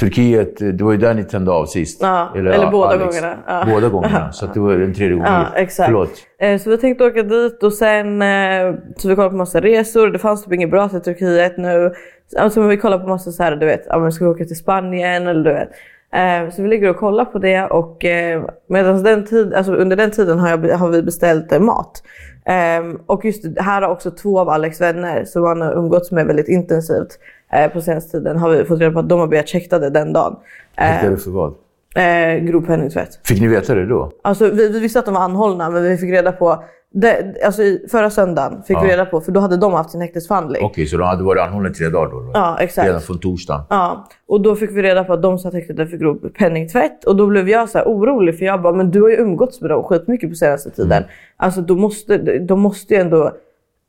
Turkiet, 0.00 0.56
det 0.58 0.84
var 0.84 0.92
ju 0.92 0.98
där 0.98 1.14
ni 1.14 1.24
tände 1.24 1.50
av 1.50 1.66
sist. 1.66 1.98
Ja, 2.02 2.32
eller 2.36 2.70
båda 2.70 2.96
gångerna. 2.96 3.36
Ja. 3.46 3.64
Båda 3.74 3.88
gångerna, 3.88 4.32
så 4.32 4.46
det 4.46 4.60
var 4.60 4.74
den 4.76 4.94
tredje 4.94 5.14
gången. 5.16 5.32
Ja, 5.32 5.46
exakt. 5.56 5.86
Förlåt. 5.86 6.10
Eh, 6.40 6.58
Så 6.60 6.70
vi 6.70 6.78
tänkte 6.78 7.04
åka 7.04 7.22
dit 7.22 7.62
och 7.62 7.72
sen 7.72 8.22
eh, 8.22 8.74
så 8.96 9.08
vi 9.08 9.14
kollade 9.14 9.30
på 9.30 9.36
massa 9.36 9.60
resor. 9.60 10.08
Det 10.08 10.18
fanns 10.18 10.44
typ 10.44 10.52
inget 10.52 10.70
bra 10.70 10.88
till 10.88 11.00
Turkiet 11.00 11.56
nu. 11.58 11.92
Alltså 12.38 12.62
vi 12.62 12.76
kollade 12.76 13.02
på 13.02 13.08
massa 13.08 13.30
så 13.32 13.42
här, 13.42 13.56
du 13.56 13.66
vet, 13.66 13.82
ja, 13.88 13.98
men 13.98 14.12
ska 14.12 14.24
vi 14.24 14.30
åka 14.30 14.44
till 14.44 14.56
Spanien 14.56 15.26
eller 15.26 15.44
du 15.44 15.52
vet. 15.52 15.68
Eh, 16.12 16.50
Så 16.50 16.62
vi 16.62 16.68
ligger 16.68 16.90
och 16.90 16.96
kollar 16.96 17.24
på 17.24 17.38
det 17.38 17.64
och 17.64 18.04
eh, 18.04 18.42
medans 18.66 19.02
den 19.02 19.24
tid, 19.26 19.54
alltså 19.54 19.72
under 19.72 19.96
den 19.96 20.10
tiden 20.10 20.38
har, 20.38 20.48
jag, 20.48 20.78
har 20.78 20.88
vi 20.88 21.02
beställt 21.02 21.52
eh, 21.52 21.60
mat. 21.60 22.02
Eh, 22.44 23.00
Och 23.06 23.24
just 23.24 23.44
här 23.58 23.82
har 23.82 23.88
också 23.88 24.10
två 24.10 24.40
av 24.40 24.48
Alex 24.48 24.80
vänner 24.80 25.24
som 25.24 25.44
han 25.44 25.60
har 25.60 25.72
umgåtts 25.72 26.10
med 26.10 26.26
väldigt 26.26 26.48
intensivt 26.48 27.18
på 27.72 27.80
senaste 27.80 28.10
tiden 28.18 28.36
har 28.36 28.50
vi 28.50 28.64
fått 28.64 28.80
reda 28.80 28.92
på 28.92 28.98
att 28.98 29.08
de 29.08 29.20
har 29.20 29.26
blivit 29.26 29.50
häktade 29.52 29.90
den 29.90 30.12
dagen. 30.12 30.36
Häktade 30.74 31.16
för 31.16 31.30
vad? 31.30 31.54
Eh, 31.96 32.38
grov 32.44 32.66
penningtvätt. 32.66 33.20
Fick 33.24 33.40
ni 33.40 33.46
veta 33.48 33.74
det 33.74 33.86
då? 33.86 34.12
Alltså, 34.22 34.50
vi, 34.50 34.68
vi 34.68 34.80
visste 34.80 34.98
att 34.98 35.04
de 35.04 35.14
var 35.14 35.20
anhållna, 35.20 35.70
men 35.70 35.82
vi 35.82 35.96
fick 35.96 36.10
reda 36.10 36.32
på... 36.32 36.64
Det, 36.94 37.34
alltså, 37.44 37.62
förra 37.90 38.10
söndagen 38.10 38.62
fick 38.62 38.76
Ja. 38.76 38.80
vi 38.82 38.88
reda 38.88 39.04
på, 39.04 39.20
för 39.20 39.32
då 39.32 39.40
hade 39.40 39.56
de 39.56 39.72
haft 39.72 39.90
sin 39.90 40.00
häktesförhandling. 40.00 40.64
Okej, 40.64 40.86
så 40.86 40.96
de 40.96 41.04
hade 41.04 41.22
varit 41.24 41.42
anhållna 41.42 41.68
i 41.68 41.72
tre 41.72 41.88
dagar 41.88 42.10
då? 42.10 42.30
Ja, 42.34 42.56
exakt. 42.60 42.88
Redan 42.88 43.00
från 43.00 43.18
torsdagen? 43.18 43.62
Ja, 43.70 44.06
och 44.28 44.40
då 44.40 44.56
fick 44.56 44.70
vi 44.70 44.82
reda 44.82 45.04
på 45.04 45.12
att 45.12 45.22
de 45.22 45.38
satt 45.38 45.54
häktade 45.54 45.86
för 45.86 45.96
grov 45.96 46.28
penningtvätt. 46.38 47.04
Och 47.04 47.16
då 47.16 47.26
blev 47.26 47.48
jag 47.48 47.68
så 47.68 47.80
orolig, 47.82 48.38
för 48.38 48.44
jag 48.44 48.62
bara, 48.62 48.72
men 48.72 48.90
du 48.90 49.02
har 49.02 49.08
ju 49.08 49.16
umgåtts 49.16 49.60
med 49.60 49.70
dem 49.70 49.82
skitmycket 49.82 50.30
på 50.30 50.34
senaste 50.34 50.70
tiden. 50.70 51.04
Alltså, 51.36 51.60
då 51.60 51.74
måste, 51.74 52.16
de 52.38 52.60
måste 52.60 52.94
ju 52.94 53.00
ändå... 53.00 53.32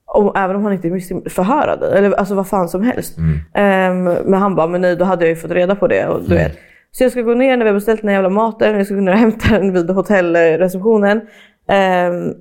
Om, 0.05 0.31
även 0.35 0.55
om 0.55 0.63
han 0.63 0.73
inte 0.73 0.87
är 0.87 1.29
förhöra 1.29 1.75
dig, 1.75 1.97
eller 1.97 2.11
alltså 2.11 2.35
vad 2.35 2.47
fan 2.47 2.69
som 2.69 2.83
helst. 2.83 3.17
Ehm, 3.53 4.03
men 4.03 4.33
han 4.33 4.55
bara, 4.55 4.67
men 4.67 4.81
nej, 4.81 4.95
då 4.95 5.05
hade 5.05 5.25
jag 5.25 5.29
ju 5.29 5.35
fått 5.35 5.51
reda 5.51 5.75
på 5.75 5.87
det. 5.87 6.07
Och, 6.07 6.21
du 6.23 6.35
vet. 6.35 6.57
Så 6.91 7.03
jag 7.03 7.11
ska 7.11 7.21
gå 7.21 7.33
ner 7.33 7.57
när 7.57 7.65
vi 7.65 7.69
har 7.69 7.75
beställt 7.75 8.01
den 8.01 8.07
här 8.09 8.15
jävla 8.15 8.29
maten. 8.29 8.77
Jag 8.77 8.85
ska 8.85 8.95
gå 8.95 9.01
ner 9.01 9.11
och 9.11 9.17
hämta 9.17 9.59
den 9.59 9.73
vid 9.73 9.89
hotellreceptionen. 9.89 11.21
Ehm, 11.69 12.33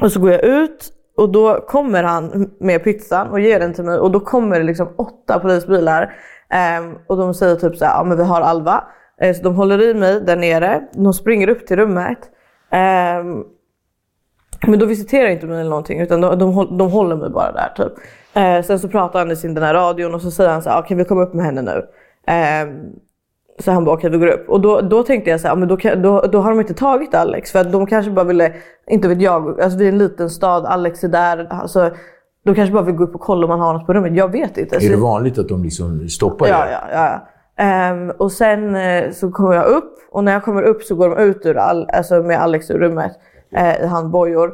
och 0.00 0.12
så 0.12 0.20
går 0.20 0.30
jag 0.30 0.44
ut 0.44 0.92
och 1.16 1.32
då 1.32 1.60
kommer 1.60 2.02
han 2.02 2.50
med 2.60 2.84
pizzan 2.84 3.28
och 3.28 3.40
ger 3.40 3.60
den 3.60 3.74
till 3.74 3.84
mig 3.84 3.98
och 3.98 4.10
då 4.10 4.20
kommer 4.20 4.58
det 4.58 4.64
liksom 4.64 4.88
åtta 4.96 5.38
polisbilar. 5.38 6.14
Ehm, 6.50 6.98
och 7.06 7.16
de 7.16 7.34
säger 7.34 7.56
typ 7.56 7.76
så 7.76 7.84
här, 7.84 7.94
ja 7.98 8.04
men 8.04 8.16
vi 8.16 8.24
har 8.24 8.40
Alva. 8.40 8.84
Eh, 9.20 9.36
så 9.36 9.42
de 9.42 9.54
håller 9.54 9.82
i 9.82 9.94
mig 9.94 10.20
där 10.20 10.36
nere. 10.36 10.82
De 10.92 11.14
springer 11.14 11.48
upp 11.48 11.66
till 11.66 11.76
rummet. 11.76 12.18
Ehm, 12.70 13.44
men 14.66 14.78
då 14.78 14.86
visiterar 14.86 15.28
inte 15.28 15.46
mig 15.46 15.60
eller 15.60 15.70
någonting 15.70 16.00
utan 16.00 16.20
de, 16.20 16.38
de, 16.38 16.78
de 16.78 16.90
håller 16.90 17.16
mig 17.16 17.30
bara 17.30 17.52
där 17.52 17.72
typ. 17.76 17.92
Eh, 18.34 18.62
sen 18.62 18.78
så 18.78 18.88
pratar 18.88 19.18
han 19.18 19.30
i 19.30 19.36
sin 19.36 19.54
den 19.54 19.64
här 19.64 19.74
radion 19.74 20.14
och 20.14 20.22
så 20.22 20.30
säger 20.30 20.50
han 20.50 20.62
så 20.62 20.70
här, 20.70 20.82
okej 20.82 20.96
vi 20.96 21.04
kommer 21.04 21.22
upp 21.22 21.34
med 21.34 21.44
henne 21.44 21.62
nu. 21.62 21.86
Ehm, 22.26 22.92
så 23.58 23.72
han 23.72 23.84
bara 23.84 23.94
okej 23.94 24.10
vi 24.10 24.18
går 24.18 24.26
upp. 24.26 24.48
Och 24.48 24.60
då, 24.60 24.80
då 24.80 25.02
tänkte 25.02 25.30
jag 25.30 25.40
så 25.40 25.48
här, 25.48 25.56
men 25.56 25.68
då, 25.68 25.76
då, 25.96 26.20
då 26.20 26.38
har 26.40 26.50
de 26.50 26.60
inte 26.60 26.74
tagit 26.74 27.14
Alex 27.14 27.52
för 27.52 27.58
att 27.58 27.72
de 27.72 27.86
kanske 27.86 28.10
bara 28.10 28.24
ville, 28.24 28.52
inte 28.90 29.08
vet 29.08 29.20
jag, 29.20 29.60
alltså 29.60 29.78
vi 29.78 29.84
är 29.84 29.92
en 29.92 29.98
liten 29.98 30.30
stad, 30.30 30.64
Alex 30.66 31.04
är 31.04 31.08
där. 31.08 31.46
Alltså, 31.50 31.90
de 32.44 32.54
kanske 32.54 32.72
bara 32.72 32.82
vill 32.84 32.94
gå 32.94 33.04
upp 33.04 33.14
och 33.14 33.20
kolla 33.20 33.44
om 33.44 33.48
man 33.48 33.60
har 33.60 33.72
något 33.74 33.86
på 33.86 33.94
rummet. 33.94 34.14
Jag 34.16 34.32
vet 34.32 34.58
inte. 34.58 34.76
Är 34.76 34.90
det 34.90 34.96
vanligt 34.96 35.38
att 35.38 35.48
de 35.48 35.62
liksom 35.62 36.08
stoppar 36.08 36.46
Ja, 36.48 36.66
er? 36.66 36.70
ja, 36.70 36.88
ja. 36.92 37.28
Ehm, 37.64 38.10
och 38.10 38.32
sen 38.32 38.76
eh, 38.76 39.10
så 39.10 39.30
kommer 39.30 39.54
jag 39.54 39.66
upp 39.66 39.94
och 40.10 40.24
när 40.24 40.32
jag 40.32 40.44
kommer 40.44 40.62
upp 40.62 40.82
så 40.82 40.94
går 40.94 41.08
de 41.10 41.22
ut 41.22 41.46
ur 41.46 41.56
all, 41.56 41.88
alltså 41.92 42.14
med 42.22 42.40
Alex 42.42 42.70
ur 42.70 42.78
rummet 42.78 43.12
eh, 43.56 43.82
i 43.84 43.86
handbojor. 43.86 44.52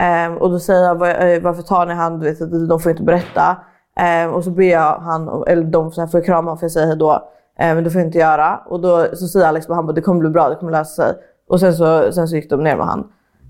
Ehm, 0.00 0.36
och 0.36 0.50
då 0.50 0.58
säger 0.58 0.84
jag 0.84 0.94
"Var- 0.94 1.08
eh, 1.26 1.40
varför 1.42 1.62
tar 1.62 1.86
ni 1.86 1.94
han? 1.94 2.18
Du 2.20 2.26
vet, 2.30 2.68
de 2.68 2.80
får 2.80 2.90
inte 2.92 3.02
berätta. 3.02 3.56
Ehm, 4.00 4.30
och 4.32 4.44
så 4.44 4.50
ber 4.50 4.64
jag 4.70 4.98
han, 4.98 5.44
eller 5.46 5.62
de 5.64 5.90
så 5.90 6.00
här, 6.00 6.08
får 6.08 6.24
krama 6.24 6.56
för 6.56 6.64
jag 6.64 6.70
säger 6.72 6.86
hejdå. 6.86 7.22
Ehm, 7.58 7.74
men 7.74 7.84
det 7.84 7.90
får 7.90 8.00
jag 8.00 8.08
inte 8.08 8.18
göra. 8.18 8.60
Och 8.66 8.80
då 8.80 9.06
så 9.12 9.26
säger 9.26 9.46
Alex 9.46 9.68
bara, 9.68 9.74
han 9.74 9.86
bara, 9.86 9.92
det 9.92 10.00
kommer 10.00 10.20
bli 10.20 10.30
bra, 10.30 10.48
det 10.48 10.54
kommer 10.54 10.72
lösa 10.72 11.02
sig. 11.02 11.14
Och 11.48 11.60
sen 11.60 11.74
så, 11.74 12.12
sen 12.12 12.28
så 12.28 12.36
gick 12.36 12.50
de 12.50 12.62
ner 12.64 12.76
med 12.76 12.86
han. 12.86 13.06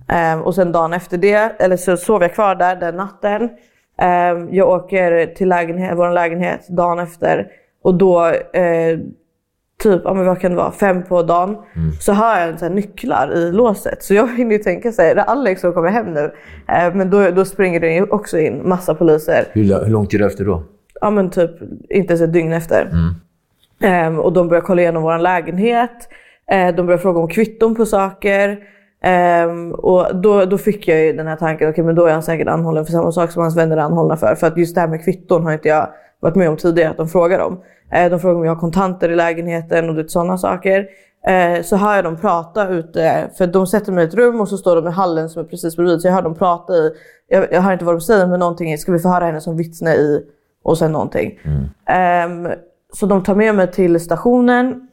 Ehm, 0.08 0.42
och 0.42 0.54
sen 0.54 0.72
dagen 0.72 0.92
efter 0.92 1.18
det, 1.18 1.52
eller 1.58 1.76
så 1.76 1.96
sov 1.96 2.22
jag 2.22 2.34
kvar 2.34 2.54
där 2.54 2.76
den 2.76 2.96
natten. 2.96 3.50
Ehm, 3.98 4.54
jag 4.54 4.68
åker 4.68 5.26
till 5.34 5.48
lägenhet, 5.48 5.98
vår 5.98 6.10
lägenhet 6.10 6.68
dagen 6.68 6.98
efter 6.98 7.46
och 7.82 7.94
då 7.94 8.26
eh, 8.52 8.98
typ, 9.82 10.02
ja, 10.04 10.14
men 10.14 10.26
vad 10.26 10.40
kan 10.40 10.50
det 10.50 10.56
vara, 10.56 10.72
fem 10.72 11.02
på 11.02 11.22
dagen. 11.22 11.56
Så 12.00 12.12
har 12.12 12.40
jag 12.40 12.60
här 12.60 12.70
nycklar 12.70 13.34
i 13.36 13.52
låset. 13.52 14.02
Så 14.02 14.14
jag 14.14 14.36
hinner 14.36 14.52
ju 14.56 14.62
tänka 14.62 14.92
sig, 14.92 15.10
är 15.10 15.14
det 15.14 15.22
Alex 15.22 15.60
som 15.60 15.72
kommer 15.72 15.88
hem 15.88 16.06
nu? 16.14 16.32
Eh, 16.68 16.94
men 16.94 17.10
då, 17.10 17.30
då 17.30 17.44
springer 17.44 17.80
det 17.80 17.94
ju 17.94 18.02
också 18.02 18.38
in 18.38 18.68
massa 18.68 18.94
poliser. 18.94 19.44
Hur, 19.52 19.84
hur 19.84 19.90
lång 19.92 20.06
tid 20.06 20.22
efter 20.22 20.44
då? 20.44 20.62
Ja 21.00 21.10
men 21.10 21.30
typ 21.30 21.50
inte 21.88 22.12
ens 22.12 22.20
ett 22.20 22.32
dygn 22.32 22.52
efter. 22.52 22.88
Ehm, 23.80 24.18
och 24.18 24.32
de 24.32 24.48
börjar 24.48 24.62
kolla 24.62 24.82
igenom 24.82 25.02
vår 25.02 25.18
lägenhet. 25.18 26.08
Eh, 26.50 26.74
de 26.74 26.86
börjar 26.86 26.98
fråga 26.98 27.20
om 27.20 27.28
kvitton 27.28 27.74
på 27.74 27.86
saker. 27.86 28.58
Ehm, 29.02 29.72
och 29.72 30.16
då, 30.16 30.44
då 30.44 30.58
fick 30.58 30.88
jag 30.88 31.00
ju 31.00 31.12
den 31.12 31.26
här 31.26 31.36
tanken, 31.36 31.70
okej 31.70 31.84
men 31.84 31.94
då 31.94 32.06
är 32.06 32.12
han 32.12 32.22
säkert 32.22 32.48
anhållen 32.48 32.84
för 32.84 32.92
samma 32.92 33.12
sak 33.12 33.30
som 33.30 33.42
hans 33.42 33.56
vänner 33.56 33.76
är 33.76 33.80
anhållna 33.80 34.16
för. 34.16 34.34
För 34.34 34.46
att 34.46 34.56
just 34.56 34.74
det 34.74 34.80
här 34.80 34.88
med 34.88 35.04
kvitton 35.04 35.44
har 35.44 35.52
inte 35.52 35.68
jag 35.68 35.88
varit 36.20 36.34
med 36.34 36.48
om 36.48 36.56
tidigare 36.56 36.90
att 36.90 36.96
de 36.96 37.08
frågar 37.08 37.38
om. 37.38 37.62
Eh, 37.92 38.10
de 38.10 38.20
frågar 38.20 38.34
om 38.34 38.44
jag 38.44 38.54
har 38.54 38.60
kontanter 38.60 39.08
i 39.08 39.16
lägenheten 39.16 39.98
och 39.98 40.10
sådana 40.10 40.38
saker. 40.38 40.86
Eh, 41.26 41.62
så 41.62 41.76
hör 41.76 41.94
jag 41.94 42.04
dem 42.04 42.16
prata 42.16 42.68
ute, 42.68 43.30
för 43.38 43.46
de 43.46 43.66
sätter 43.66 43.92
mig 43.92 44.04
i 44.04 44.08
ett 44.08 44.14
rum 44.14 44.40
och 44.40 44.48
så 44.48 44.58
står 44.58 44.76
de 44.76 44.86
i 44.86 44.90
hallen 44.90 45.28
som 45.28 45.42
är 45.42 45.46
precis 45.46 45.76
bredvid. 45.76 46.00
Så 46.00 46.08
jag 46.08 46.14
hör 46.14 46.22
dem 46.22 46.34
prata 46.34 46.72
i, 46.72 46.90
jag, 47.28 47.52
jag 47.52 47.60
hör 47.60 47.72
inte 47.72 47.84
vad 47.84 47.94
de 47.94 48.00
säger 48.00 48.26
men 48.26 48.40
någonting 48.40 48.78
ska 48.78 48.92
vi 48.92 48.98
få 48.98 49.08
höra 49.08 49.24
henne 49.24 49.40
som 49.40 49.56
vittne 49.56 49.94
i 49.94 50.22
och 50.62 50.78
sen 50.78 50.92
någonting. 50.92 51.38
Ehm, 51.88 52.48
så 52.94 53.06
de 53.06 53.22
tar 53.22 53.34
med 53.34 53.54
mig 53.54 53.70
till 53.70 54.00
stationen. 54.00 54.88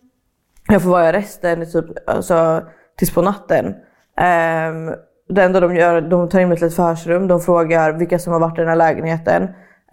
Jag 0.67 0.81
får 0.81 0.89
vara 0.89 1.05
i 1.05 1.07
arresten 1.07 1.71
typ, 1.71 1.85
alltså, 2.09 2.61
tills 2.97 3.13
på 3.13 3.21
natten. 3.21 3.65
Um, 3.65 4.95
det 5.29 5.43
enda 5.43 5.59
de 5.59 5.75
gör, 5.75 6.01
de 6.01 6.29
tar 6.29 6.39
in 6.39 6.49
mig 6.49 6.57
till 6.57 6.67
ett 6.67 6.75
förhörsrum. 6.75 7.27
De 7.27 7.39
frågar 7.41 7.93
vilka 7.93 8.19
som 8.19 8.33
har 8.33 8.39
varit 8.39 8.57
i 8.57 8.61
den 8.61 8.69
här 8.69 8.75
lägenheten. 8.75 9.43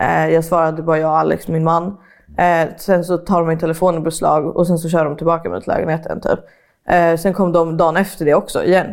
Uh, 0.02 0.30
jag 0.30 0.76
det 0.76 0.82
bara 0.82 0.98
jag 0.98 1.10
och 1.10 1.18
Alex, 1.18 1.48
min 1.48 1.64
man. 1.64 1.86
Uh, 1.86 2.76
sen 2.76 3.04
så 3.04 3.18
tar 3.18 3.38
de 3.38 3.48
min 3.48 3.58
telefon 3.58 3.98
i 3.98 4.00
beslag 4.00 4.56
och 4.56 4.66
sen 4.66 4.78
så 4.78 4.88
kör 4.88 5.04
de 5.04 5.16
tillbaka 5.16 5.48
mig 5.48 5.60
till 5.60 5.72
lägenheten. 5.72 6.20
Typ. 6.20 6.38
Uh, 6.92 7.16
sen 7.16 7.32
kom 7.32 7.52
de 7.52 7.76
dagen 7.76 7.96
efter 7.96 8.24
det 8.24 8.34
också 8.34 8.64
igen. 8.64 8.86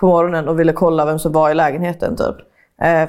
På 0.00 0.06
morgonen 0.06 0.48
och 0.48 0.60
ville 0.60 0.72
kolla 0.72 1.06
vem 1.06 1.18
som 1.18 1.32
var 1.32 1.50
i 1.50 1.54
lägenheten. 1.54 2.16
Typ. 2.16 2.36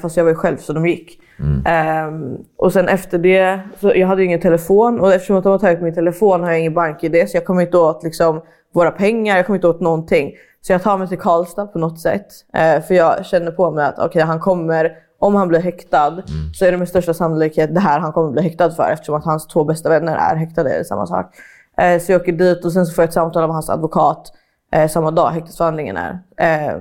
Fast 0.01 0.17
jag 0.17 0.23
var 0.23 0.31
ju 0.31 0.35
själv 0.35 0.57
så 0.57 0.73
de 0.73 0.87
gick. 0.87 1.19
Ehm, 1.65 2.37
och 2.57 2.73
sen 2.73 2.87
efter 2.87 3.17
det, 3.17 3.59
så 3.81 3.91
jag 3.95 4.07
hade 4.07 4.23
ingen 4.23 4.41
telefon 4.41 4.99
och 4.99 5.13
eftersom 5.13 5.35
att 5.37 5.43
de 5.43 5.49
har 5.49 5.59
tagit 5.59 5.81
min 5.81 5.93
telefon 5.93 6.43
har 6.43 6.51
jag 6.51 6.59
ingen 6.59 6.73
bank-id 6.73 7.29
så 7.29 7.37
jag 7.37 7.45
kommer 7.45 7.61
inte 7.61 7.77
åt 7.77 8.03
liksom, 8.03 8.41
våra 8.73 8.91
pengar, 8.91 9.37
jag 9.37 9.45
kommer 9.45 9.57
inte 9.57 9.67
åt 9.67 9.81
någonting. 9.81 10.31
Så 10.61 10.71
jag 10.71 10.83
tar 10.83 10.97
mig 10.97 11.07
till 11.07 11.19
Karlstad 11.19 11.67
på 11.67 11.79
något 11.79 11.99
sätt. 11.99 12.27
Eh, 12.53 12.81
för 12.81 12.93
jag 12.93 13.25
känner 13.25 13.51
på 13.51 13.71
mig 13.71 13.85
att 13.85 13.99
okej, 13.99 14.21
han 14.21 14.39
kommer, 14.39 14.91
om 15.19 15.35
han 15.35 15.47
blir 15.47 15.59
häktad 15.59 16.23
så 16.53 16.65
är 16.65 16.71
det 16.71 16.77
med 16.77 16.89
största 16.89 17.13
sannolikhet 17.13 17.75
det 17.75 17.79
här 17.79 17.99
han 17.99 18.13
kommer 18.13 18.31
bli 18.31 18.41
häktad 18.41 18.71
för 18.71 18.91
eftersom 18.91 19.15
att 19.15 19.25
hans 19.25 19.47
två 19.47 19.63
bästa 19.63 19.89
vänner 19.89 20.15
är 20.15 20.35
häktade, 20.35 20.69
är 20.69 20.83
samma 20.83 21.05
sak. 21.05 21.35
Eh, 21.77 21.99
så 21.99 22.11
jag 22.11 22.21
åker 22.21 22.31
dit 22.31 22.65
och 22.65 22.73
sen 22.73 22.85
så 22.85 22.93
får 22.93 23.01
jag 23.01 23.07
ett 23.07 23.13
samtal 23.13 23.43
av 23.43 23.51
hans 23.51 23.69
advokat 23.69 24.31
eh, 24.71 24.87
samma 24.87 25.11
dag 25.11 25.29
häktesförhandlingen 25.29 25.97
är. 25.97 26.19
Eh, 26.37 26.77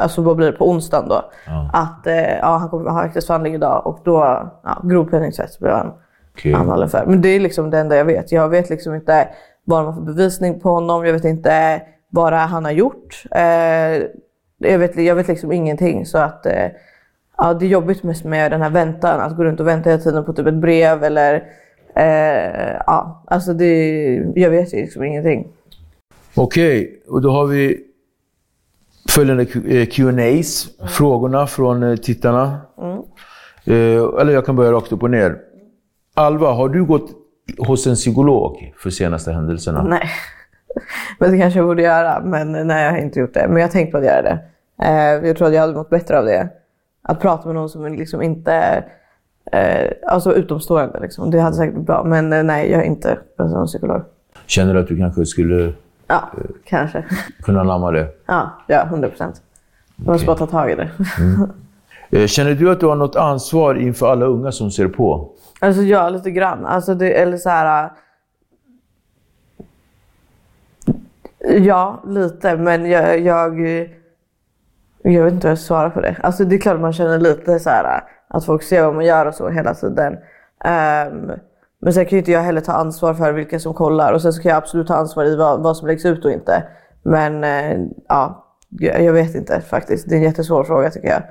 alltså 0.00 0.22
vad 0.22 0.36
blir 0.36 0.46
det 0.46 0.58
på 0.58 0.70
onsdagen 0.70 1.08
då? 1.08 1.30
Att 1.72 2.06
eh, 2.06 2.36
ja, 2.38 2.56
han 2.56 2.68
kommer 2.68 2.90
ha 2.90 3.02
häktesförhandling 3.02 3.54
idag 3.54 3.86
och 3.86 3.98
då, 4.04 4.18
ja, 4.64 4.82
grov 4.84 5.04
penningtvätt 5.10 5.58
blir 5.58 5.70
han 5.70 5.92
Okej. 6.32 6.54
anhållen 6.54 6.88
för. 6.88 7.04
Men 7.06 7.22
det 7.22 7.28
är 7.28 7.40
liksom 7.40 7.70
det 7.70 7.78
enda 7.78 7.96
jag 7.96 8.04
vet. 8.04 8.32
Jag 8.32 8.48
vet 8.48 8.70
liksom 8.70 8.94
inte 8.94 9.28
vad 9.64 9.84
har 9.84 9.92
för 9.92 10.00
bevisning 10.00 10.60
på 10.60 10.70
honom. 10.70 11.06
Jag 11.06 11.12
vet 11.12 11.24
inte 11.24 11.82
vad 12.10 12.32
han 12.32 12.64
har 12.64 12.72
gjort. 12.72 13.22
Eh, 13.30 14.02
jag, 14.58 14.78
vet, 14.78 14.96
jag 14.96 15.14
vet 15.14 15.28
liksom 15.28 15.52
ingenting. 15.52 16.06
Så 16.06 16.18
att 16.18 16.46
eh, 16.46 16.66
ja, 17.38 17.54
det 17.54 17.66
är 17.66 17.68
jobbigt 17.68 18.02
mest 18.02 18.24
med 18.24 18.50
den 18.52 18.62
här 18.62 18.70
väntan. 18.70 19.20
Att 19.20 19.36
gå 19.36 19.44
runt 19.44 19.60
och 19.60 19.66
vänta 19.66 19.90
hela 19.90 20.02
tiden 20.02 20.24
på 20.24 20.32
typ 20.32 20.46
ett 20.46 20.54
brev 20.54 21.04
eller 21.04 21.34
eh, 21.94 22.76
ja, 22.86 23.24
alltså 23.26 23.52
det, 23.52 24.14
jag 24.34 24.50
vet 24.50 24.74
ju 24.74 24.76
liksom 24.76 25.04
ingenting. 25.04 25.48
Okej, 26.34 27.02
och 27.08 27.22
då 27.22 27.30
har 27.30 27.46
vi 27.46 27.86
följande 29.08 29.42
eh, 29.42 29.86
Q&As, 29.86 30.68
frågorna 30.88 31.46
från 31.46 31.82
eh, 31.82 31.96
tittarna. 31.96 32.60
Eh, 33.64 34.20
Eller 34.20 34.32
jag 34.32 34.46
kan 34.46 34.56
börja 34.56 34.72
rakt 34.72 34.92
upp 34.92 35.02
och 35.02 35.10
ner. 35.10 35.36
Alva, 36.14 36.52
har 36.52 36.68
du 36.68 36.84
gått 36.84 37.10
hos 37.58 37.86
en 37.86 37.94
psykolog 37.94 38.74
för 38.76 38.90
senaste 38.90 39.32
händelserna? 39.32 39.82
Nej. 39.82 40.10
Men 41.18 41.32
det 41.32 41.38
kanske 41.38 41.58
jag 41.58 41.66
borde 41.66 41.82
göra. 41.82 42.22
Men 42.24 42.52
nej, 42.66 42.84
jag 42.84 42.90
har 42.90 42.98
inte 42.98 43.20
gjort 43.20 43.34
det. 43.34 43.46
Men 43.48 43.56
jag 43.56 43.64
har 43.64 43.72
tänkt 43.72 43.92
på 43.92 43.98
att 43.98 44.04
göra 44.04 44.22
det. 44.22 44.38
Eh, 44.82 45.26
jag 45.28 45.36
tror 45.36 45.48
att 45.48 45.54
jag 45.54 45.60
hade 45.60 45.74
mått 45.74 45.90
bättre 45.90 46.18
av 46.18 46.24
det. 46.24 46.48
Att 47.02 47.20
prata 47.20 47.46
med 47.46 47.54
någon 47.54 47.68
som 47.68 47.94
liksom 47.94 48.22
inte... 48.22 48.84
Eh, 49.52 49.90
alltså 50.06 50.34
utomstående. 50.34 51.00
Liksom. 51.00 51.30
Det 51.30 51.40
hade 51.40 51.56
säkert 51.56 51.72
blivit 51.72 51.86
bra. 51.86 52.04
Men 52.04 52.32
eh, 52.32 52.42
nej, 52.42 52.70
jag 52.70 52.80
är 52.80 52.86
inte 52.86 53.18
en 53.38 53.66
psykolog. 53.66 54.02
Känner 54.46 54.74
du 54.74 54.80
att 54.80 54.88
du 54.88 54.96
kanske 54.96 55.26
skulle 55.26 55.72
Ja, 56.06 56.30
kanske. 56.64 57.04
kunna 57.42 57.62
namna 57.62 57.90
det? 57.90 58.08
Ja, 58.26 58.50
ja 58.66 58.82
100 58.82 59.08
procent. 59.08 59.42
Jag 59.96 60.06
måste 60.06 60.26
bara 60.26 60.36
ta 60.36 60.46
tag 60.46 60.70
i 60.70 60.74
det. 60.74 60.90
Eh, 62.10 62.26
Känner 62.26 62.54
du 62.54 62.70
att 62.70 62.80
du 62.80 62.86
har 62.86 62.96
något 62.96 63.16
ansvar 63.16 63.74
inför 63.74 64.12
alla 64.12 64.26
unga 64.26 64.52
som 64.52 64.70
ser 64.70 64.88
på? 64.88 65.30
Alltså 65.60 65.82
ja, 65.82 66.08
lite 66.08 66.30
grann. 66.30 66.66
Alltså, 66.66 66.94
det, 66.94 67.12
eller 67.22 67.36
så 67.36 67.48
här... 67.50 67.84
äh, 67.84 67.90
Ja, 71.64 72.02
lite. 72.06 72.56
Men 72.56 72.90
jag, 72.90 73.20
jag... 73.20 73.60
Jag 75.02 75.24
vet 75.24 75.32
inte 75.32 75.46
hur 75.46 75.52
jag 75.52 75.58
ska 75.58 75.66
svara 75.66 75.90
på 75.90 76.00
det. 76.00 76.16
Alltså 76.22 76.44
det 76.44 76.56
är 76.56 76.60
klart 76.60 76.80
man 76.80 76.92
känner 76.92 77.18
lite 77.18 77.58
så 77.58 77.70
här 77.70 77.84
äh, 77.84 78.00
att 78.28 78.44
folk 78.44 78.62
ser 78.62 78.84
vad 78.84 78.94
man 78.94 79.04
gör 79.04 79.26
och 79.26 79.34
så 79.34 79.48
hela 79.48 79.74
tiden. 79.74 80.16
Ehm, 80.64 81.30
men 81.86 81.92
sen 81.92 82.04
kan 82.06 82.10
ju 82.10 82.18
inte 82.18 82.32
jag 82.32 82.40
heller 82.40 82.60
ta 82.60 82.72
ansvar 82.72 83.14
för 83.14 83.32
vilka 83.32 83.60
som 83.60 83.74
kollar. 83.74 84.12
Och 84.12 84.22
sen 84.22 84.32
så 84.32 84.42
kan 84.42 84.50
jag 84.50 84.56
absolut 84.56 84.86
ta 84.86 84.94
ansvar 84.94 85.24
i 85.24 85.36
vad, 85.36 85.62
vad 85.62 85.76
som 85.76 85.88
läggs 85.88 86.04
ut 86.04 86.24
och 86.24 86.30
inte. 86.30 86.62
Men 87.02 87.44
eh, 87.44 87.78
ja, 88.08 88.46
jag, 88.80 89.12
vet 89.12 89.34
inte 89.34 89.60
faktiskt. 89.60 90.08
Det 90.08 90.14
är 90.14 90.16
en 90.16 90.22
jättesvår 90.22 90.64
fråga 90.64 90.90
tycker 90.90 91.08
jag. 91.08 91.22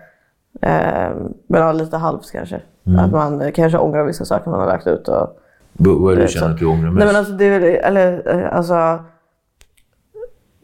Ehm, 0.62 1.34
men 1.48 1.62
ja, 1.62 1.72
lite 1.72 1.98
halvt 1.98 2.32
kanske. 2.32 2.62
Att 2.98 3.12
man 3.12 3.42
eh, 3.42 3.52
kanske 3.52 3.78
ångrar 3.78 4.04
vissa 4.04 4.26
saker 4.26 4.52
man 4.52 4.60
har 4.60 4.68
lagt 4.68 4.88
ut. 4.88 5.08
Och, 5.08 5.40
vad 5.74 6.14
är 6.14 6.16
det 6.16 6.22
du 6.22 6.24
är 6.24 6.28
känner 6.28 6.54
att 6.54 6.60
du 6.60 6.66
ångrar 6.66 6.92
mest? 6.92 6.98
Nej 6.98 7.08
men 7.08 7.16
alltså 7.16 7.34
det 7.34 7.46
är 7.46 7.60
väl, 7.60 7.70
eller 7.70 8.36
eh, 8.36 8.58
alltså. 8.58 9.00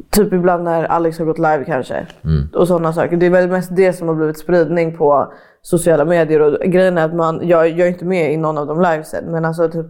Typ 0.10 0.34
ibland 0.34 0.64
när 0.64 0.84
Alex 0.84 1.20
har 1.20 1.26
gått 1.26 1.38
live 1.38 1.64
kanske. 1.66 2.08
Och 2.54 2.68
sådana 2.68 2.94
saker. 2.94 3.18
Det 3.18 3.26
är 3.26 3.30
väl 3.30 3.50
mest 3.50 3.76
det 3.76 3.94
som 3.94 4.08
har 4.08 4.16
blivit 4.16 4.40
spridning 4.40 4.98
på 4.98 5.34
sociala 5.62 6.06
medier. 6.06 6.42
Och 6.42 6.60
grejen 6.60 6.98
är 6.98 7.06
att 7.06 7.16
man, 7.16 7.48
jag, 7.48 7.70
jag 7.70 7.80
är 7.80 7.92
inte 7.92 8.06
med 8.06 8.34
i 8.34 8.38
någon 8.38 8.58
av 8.58 8.68
de 8.68 8.82
livesen. 8.82 9.26
Men 9.26 9.46
alltså 9.46 9.70
typ, 9.70 9.86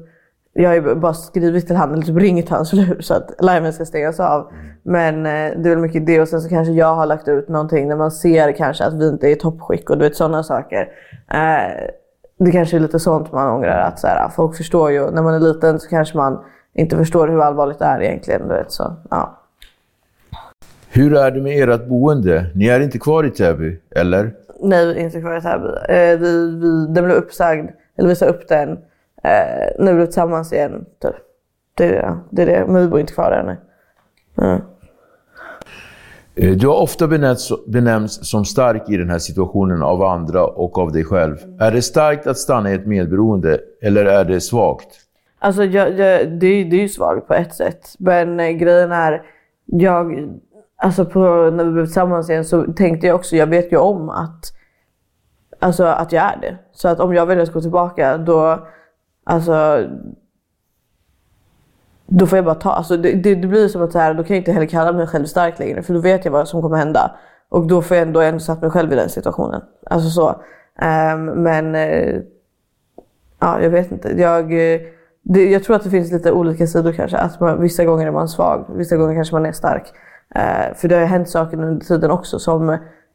jag 0.54 0.70
har 0.70 0.76
ju 0.76 0.96
bara 0.96 1.14
skrivit 1.14 1.68
till 1.68 1.76
honom, 1.76 1.94
eller 1.94 2.04
typ 2.04 2.18
ringit 2.18 2.50
hans 2.50 2.74
lur 2.74 2.98
så 3.02 3.14
att 3.14 3.32
liven 3.40 3.74
ska 3.74 3.86
stängas 3.86 4.20
av. 4.20 4.52
Men 4.84 5.26
eh, 5.26 5.32
det 5.32 5.70
är 5.70 5.70
väl 5.70 5.80
mycket 5.80 6.06
det 6.06 6.22
och 6.22 6.28
sen 6.28 6.42
så 6.42 6.50
kanske 6.50 6.74
jag 6.74 6.96
har 6.96 7.06
lagt 7.06 7.28
ut 7.28 7.50
någonting 7.50 7.88
när 7.88 7.96
man 7.96 8.12
ser 8.12 8.52
kanske 8.52 8.84
att 8.84 8.94
vi 8.94 9.08
inte 9.08 9.28
är 9.28 9.32
i 9.32 9.36
toppskick 9.36 9.90
och 9.90 9.98
du 9.98 10.04
vet 10.04 10.16
sådana 10.16 10.44
saker. 10.44 10.90
Eh, 11.32 11.92
det 12.38 12.52
kanske 12.52 12.78
är 12.78 12.80
lite 12.80 13.00
sånt 13.00 13.32
man 13.32 13.50
ångrar. 13.50 13.80
Att 13.80 14.00
så 14.00 14.08
här, 14.08 14.30
folk 14.30 14.58
förstår 14.58 14.92
ju, 14.92 15.12
när 15.12 15.22
man 15.22 15.34
är 15.34 15.40
liten 15.40 15.80
så 15.80 15.90
kanske 15.90 16.18
man 16.18 16.40
inte 16.74 16.98
förstår 16.98 17.28
hur 17.28 17.42
allvarligt 17.42 17.80
det 17.80 17.86
är 17.86 18.02
egentligen. 18.02 18.42
Du 18.48 18.54
vet, 18.54 18.72
så, 18.72 18.96
ja. 19.10 19.38
Hur 20.90 21.16
är 21.16 21.32
det 21.32 21.42
med 21.42 21.70
ert 21.70 21.88
boende? 21.88 22.46
Ni 22.56 22.68
är 22.68 22.80
inte 22.80 23.00
kvar 23.00 23.24
i 23.24 23.30
Täby, 23.30 23.80
eller? 23.96 24.34
Nej, 24.62 25.00
inte 25.00 25.22
kvar 25.22 25.38
i 25.38 25.42
Täby. 25.42 25.68
Eh, 25.90 26.20
vi, 26.20 26.60
vi, 26.62 26.94
den 26.94 27.06
blev 27.06 27.18
uppsagd, 27.18 27.70
eller 27.98 28.10
vi 28.10 28.16
sa 28.16 28.26
upp 28.26 28.48
den. 28.48 28.70
Eh, 29.24 29.70
nu 29.80 29.92
är 29.92 29.96
vi 29.96 30.06
tillsammans 30.06 30.54
igen. 30.54 30.86
Typ. 31.02 31.16
Det, 31.76 31.84
är 31.86 31.92
det, 31.92 32.18
det 32.30 32.42
är 32.42 32.46
det. 32.46 32.66
Men 32.68 32.82
vi 32.82 32.88
bor 32.88 33.00
inte 33.00 33.14
kvar 33.14 33.32
där 33.32 33.44
nu. 33.44 33.58
Mm. 34.46 34.62
Eh, 36.36 36.58
Du 36.58 36.68
har 36.68 36.76
ofta 36.82 37.08
benämnts, 37.08 37.52
benämnts 37.68 38.30
som 38.30 38.46
stark 38.46 38.90
i 38.90 38.98
den 38.98 39.10
här 39.10 39.20
situationen 39.20 39.84
av 39.84 40.04
andra 40.04 40.46
och 40.46 40.78
av 40.78 40.92
dig 40.92 41.06
själv. 41.06 41.38
Är 41.60 41.72
det 41.72 41.82
starkt 41.82 42.28
att 42.28 42.38
stanna 42.38 42.72
i 42.72 42.76
ett 42.76 42.86
medberoende, 42.88 43.60
eller 43.82 44.06
är 44.06 44.26
det 44.26 44.42
svagt? 44.42 44.88
Alltså 45.40 45.64
jag, 45.64 45.90
jag, 45.90 45.98
det, 46.32 46.48
är- 46.48 46.66
det 46.66 46.76
är 46.76 46.82
ju 46.82 46.90
svagt 46.90 47.28
på 47.28 47.34
ett 47.34 47.54
sätt. 47.56 47.96
Men 48.00 48.40
eh, 48.40 48.50
grejen 48.50 48.92
är, 48.92 49.22
jag, 49.66 50.30
alltså 50.82 51.06
på, 51.06 51.20
när 51.54 51.64
vi 51.64 51.72
blev 51.72 51.86
tillsammans 51.86 52.30
igen 52.30 52.46
så 52.46 52.64
tänkte 52.74 53.08
jag 53.08 53.16
också, 53.16 53.36
jag 53.36 53.48
vet 53.48 53.72
ju 53.72 53.78
om 53.78 54.10
att, 54.10 54.54
alltså 55.60 55.84
att 55.84 56.12
jag 56.12 56.24
är 56.24 56.38
det. 56.42 56.58
Så 56.72 56.88
att 56.88 57.00
om 57.00 57.14
jag 57.14 57.26
väljer 57.26 57.44
att 57.44 57.54
gå 57.54 57.62
tillbaka 57.62 58.18
då, 58.18 58.68
alltså 59.24 59.88
då 62.06 62.28
får 62.28 62.38
jag 62.38 62.46
bara 62.46 62.56
ta, 62.56 62.72
alltså 62.72 62.98
det, 62.98 63.14
det, 63.14 63.36
det 63.36 63.48
blir 63.48 63.68
som 63.68 63.82
att 63.82 63.92
så 63.92 64.00
här, 64.00 64.14
då 64.14 64.24
kan 64.24 64.36
jag 64.36 64.42
inte 64.42 64.52
heller 64.52 64.68
kalla 64.68 64.92
mig 64.92 65.08
själv 65.08 65.26
stark 65.26 65.60
längre 65.60 65.82
för 65.82 65.94
då 65.94 66.00
vet 66.00 66.26
jag 66.26 66.32
vad 66.32 66.48
som 66.48 66.62
kommer 66.62 66.78
hända. 66.78 67.16
Och 67.50 67.68
då 67.68 67.82
får 67.82 67.98
jag 67.98 68.08
ändå, 68.08 68.22
ändå 68.22 68.40
satt 68.40 68.62
mig 68.62 68.72
själv 68.72 68.94
i 68.94 68.96
den 68.96 69.10
situationen. 69.10 69.62
Alltså 69.86 70.10
så. 70.10 70.30
Um, 70.82 71.26
men 71.26 71.76
uh, 71.76 72.22
Ja, 73.42 73.62
jag 73.62 73.70
vet 73.70 73.92
inte. 73.92 74.10
Jag, 74.10 74.54
uh, 74.54 74.82
det, 75.22 75.52
jag 75.52 75.64
tror 75.64 75.76
att 75.76 75.84
det 75.84 75.90
finns 75.90 76.12
lite 76.12 76.32
olika 76.32 76.68
sidor 76.68 76.92
kanske. 76.92 77.18
Att 77.18 77.40
man, 77.40 77.62
vissa 77.62 77.86
gånger 77.86 78.08
är 78.08 78.12
man 78.12 78.30
svag, 78.30 78.66
vissa 78.76 78.98
gånger 78.98 79.16
kanske 79.16 79.36
man 79.36 79.46
är 79.46 79.52
stark. 79.52 79.94
Eh, 80.36 80.76
för 80.76 80.88
det 80.88 80.96
har 80.96 81.02
ju 81.02 81.08
hänt 81.08 81.30
saker 81.30 81.62
under 81.62 81.86
tiden 81.86 82.12
också 82.12 82.40
som, 82.40 82.70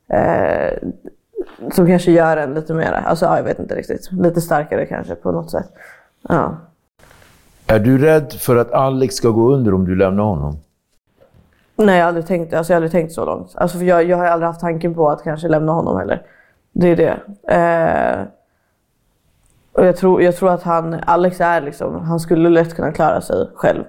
eh, 0.08 0.88
som 1.72 1.86
kanske 1.86 2.12
gör 2.12 2.36
en 2.36 2.54
lite 2.54 2.74
mer, 2.74 2.92
alltså 2.92 3.24
ja, 3.24 3.36
jag 3.36 3.44
vet 3.44 3.58
inte 3.58 3.74
riktigt. 3.74 4.12
Lite 4.12 4.40
starkare 4.40 4.86
kanske 4.86 5.14
på 5.14 5.32
något 5.32 5.50
sätt. 5.50 5.72
Ja. 6.28 6.56
Är 7.66 7.78
du 7.78 7.98
rädd 7.98 8.32
för 8.32 8.56
att 8.56 8.72
Alex 8.72 9.14
ska 9.14 9.28
gå 9.28 9.54
under 9.54 9.74
om 9.74 9.84
du 9.84 9.96
lämnar 9.96 10.24
honom? 10.24 10.58
Nej, 11.76 11.96
jag 11.96 12.04
har 12.04 12.08
aldrig 12.08 12.26
tänkt, 12.26 12.54
alltså 12.54 12.72
jag 12.72 12.74
har 12.74 12.78
aldrig 12.78 12.92
tänkt 12.92 13.12
så 13.12 13.24
långt. 13.24 13.52
Alltså 13.54 13.78
för 13.78 13.84
jag, 13.84 14.04
jag 14.04 14.16
har 14.16 14.26
aldrig 14.26 14.46
haft 14.46 14.60
tanken 14.60 14.94
på 14.94 15.10
att 15.10 15.22
kanske 15.22 15.48
lämna 15.48 15.72
honom 15.72 15.98
heller. 15.98 16.22
Det 16.72 16.88
är 16.88 16.96
det. 16.96 17.16
Eh, 17.54 18.26
och 19.72 19.86
jag 19.86 19.96
tror, 19.96 20.22
jag 20.22 20.36
tror 20.36 20.50
att 20.50 20.62
han, 20.62 20.96
Alex 21.06 21.40
är 21.40 21.60
liksom, 21.60 22.04
han 22.04 22.20
skulle 22.20 22.48
lätt 22.48 22.74
kunna 22.74 22.92
klara 22.92 23.20
sig 23.20 23.48
själv. 23.54 23.84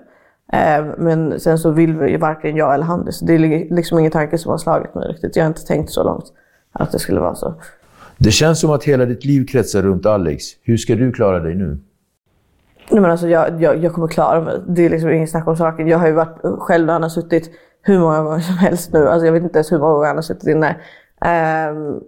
Eh, 0.53 0.85
men 0.97 1.39
sen 1.39 1.59
så 1.59 1.71
vill 1.71 1.97
vi 1.97 2.17
varken 2.17 2.55
jag 2.55 2.73
eller 2.73 2.85
han 2.85 3.05
det. 3.05 3.11
Så 3.11 3.25
det 3.25 3.33
är 3.33 3.73
liksom 3.75 3.99
ingen 3.99 4.11
tanke 4.11 4.37
som 4.37 4.51
har 4.51 4.57
slagit 4.57 4.95
mig 4.95 5.07
riktigt. 5.07 5.35
Jag 5.35 5.43
har 5.43 5.47
inte 5.47 5.65
tänkt 5.65 5.91
så 5.91 6.03
långt 6.03 6.25
att 6.71 6.91
det 6.91 6.99
skulle 6.99 7.19
vara 7.19 7.35
så. 7.35 7.53
Det 8.17 8.31
känns 8.31 8.59
som 8.59 8.71
att 8.71 8.83
hela 8.83 9.05
ditt 9.05 9.25
liv 9.25 9.45
kretsar 9.45 9.81
runt 9.81 10.05
Alex. 10.05 10.43
Hur 10.63 10.77
ska 10.77 10.95
du 10.95 11.11
klara 11.11 11.39
dig 11.39 11.55
nu? 11.55 11.79
Nej, 12.91 13.01
men 13.01 13.11
alltså, 13.11 13.27
jag, 13.27 13.61
jag, 13.61 13.83
jag 13.83 13.93
kommer 13.93 14.07
klara 14.07 14.41
mig. 14.41 14.61
Det 14.67 14.85
är 14.85 14.89
liksom 14.89 15.09
ingen 15.09 15.27
snack 15.27 15.47
om 15.47 15.57
saken. 15.57 15.87
Jag 15.87 15.97
har 15.97 16.07
ju 16.07 16.13
varit 16.13 16.59
själv 16.59 16.85
när 16.85 16.93
han 16.93 17.03
har 17.03 17.09
suttit 17.09 17.51
hur 17.81 17.99
många 17.99 18.23
gånger 18.23 18.39
som 18.39 18.57
helst 18.57 18.93
nu. 18.93 19.07
Alltså, 19.07 19.25
jag 19.25 19.33
vet 19.33 19.43
inte 19.43 19.57
ens 19.57 19.71
hur 19.71 19.79
många 19.79 19.93
gånger 19.93 20.07
han 20.07 20.15
har 20.15 20.21
suttit 20.21 20.47
inne. 20.47 20.75
Um, 21.69 22.01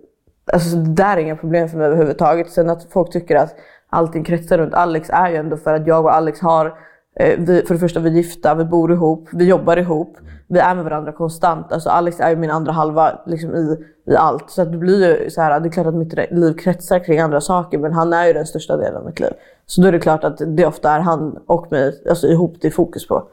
alltså, 0.53 0.77
det 0.77 0.93
där 0.93 1.17
är 1.17 1.21
inga 1.21 1.35
problem 1.35 1.69
för 1.69 1.77
mig 1.77 1.87
överhuvudtaget. 1.87 2.49
Sen 2.49 2.69
att 2.69 2.87
folk 2.91 3.11
tycker 3.11 3.35
att 3.35 3.55
allting 3.89 4.23
kretsar 4.23 4.57
runt 4.57 4.73
Alex 4.73 5.09
är 5.09 5.29
ju 5.29 5.35
ändå 5.35 5.57
för 5.57 5.73
att 5.73 5.87
jag 5.87 6.05
och 6.05 6.15
Alex 6.15 6.39
har 6.39 6.73
Eh, 7.19 7.39
vi, 7.39 7.61
för 7.61 7.73
det 7.73 7.79
första, 7.79 7.99
vi 7.99 8.09
är 8.09 8.13
gifta, 8.13 8.55
vi 8.55 8.65
bor 8.65 8.91
ihop, 8.91 9.29
vi 9.31 9.45
jobbar 9.45 9.77
ihop. 9.77 10.17
Vi 10.47 10.59
är 10.59 10.75
med 10.75 10.83
varandra 10.83 11.11
konstant. 11.11 11.71
Alltså 11.71 11.89
Alex 11.89 12.19
är 12.19 12.29
ju 12.29 12.35
min 12.35 12.51
andra 12.51 12.71
halva 12.71 13.19
liksom, 13.25 13.55
i, 13.55 13.77
i 14.11 14.15
allt. 14.15 14.49
Så 14.49 14.61
att 14.61 14.71
det 14.71 14.77
blir 14.77 15.07
ju 15.07 15.29
så 15.29 15.41
här, 15.41 15.59
det 15.59 15.67
är 15.67 15.71
klart 15.71 15.87
att 15.87 15.95
mitt 15.95 16.13
liv 16.31 16.53
kretsar 16.53 16.99
kring 16.99 17.19
andra 17.19 17.41
saker, 17.41 17.77
men 17.77 17.93
han 17.93 18.13
är 18.13 18.27
ju 18.27 18.33
den 18.33 18.45
största 18.45 18.77
delen 18.77 18.95
av 18.95 19.05
mitt 19.05 19.19
liv. 19.19 19.29
Så 19.65 19.81
då 19.81 19.87
är 19.87 19.91
det 19.91 19.99
klart 19.99 20.23
att 20.23 20.41
det 20.47 20.65
ofta 20.65 20.91
är 20.91 20.99
han 20.99 21.39
och 21.45 21.71
mig 21.71 22.01
alltså, 22.09 22.27
ihop 22.27 22.55
det 22.61 22.67
är 22.67 22.71
fokus 22.71 23.07
på. 23.07 23.23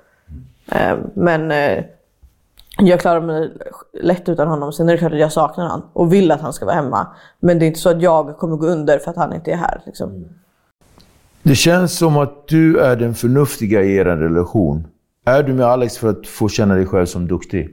Eh, 0.72 0.96
men 1.14 1.50
eh, 1.50 1.84
jag 2.78 3.00
klarar 3.00 3.20
mig 3.20 3.50
lätt 3.92 4.28
utan 4.28 4.48
honom. 4.48 4.72
Sen 4.72 4.88
är 4.88 4.92
det 4.92 4.98
klart 4.98 5.12
att 5.12 5.18
jag 5.18 5.32
saknar 5.32 5.64
honom 5.64 5.82
och 5.92 6.12
vill 6.12 6.30
att 6.30 6.40
han 6.40 6.52
ska 6.52 6.66
vara 6.66 6.76
hemma. 6.76 7.06
Men 7.40 7.58
det 7.58 7.64
är 7.64 7.66
inte 7.66 7.80
så 7.80 7.90
att 7.90 8.02
jag 8.02 8.38
kommer 8.38 8.56
gå 8.56 8.66
under 8.66 8.98
för 8.98 9.10
att 9.10 9.16
han 9.16 9.32
inte 9.32 9.52
är 9.52 9.56
här. 9.56 9.80
Liksom. 9.86 10.24
Det 11.46 11.54
känns 11.54 11.98
som 11.98 12.16
att 12.16 12.48
du 12.48 12.78
är 12.78 12.96
den 12.96 13.14
förnuftiga 13.14 13.82
i 13.82 13.96
er 13.96 14.04
relation. 14.04 14.86
Är 15.24 15.42
du 15.42 15.54
med 15.54 15.66
Alex 15.66 15.98
för 15.98 16.08
att 16.08 16.26
få 16.26 16.48
känna 16.48 16.74
dig 16.74 16.86
själv 16.86 17.06
som 17.06 17.28
duktig? 17.28 17.70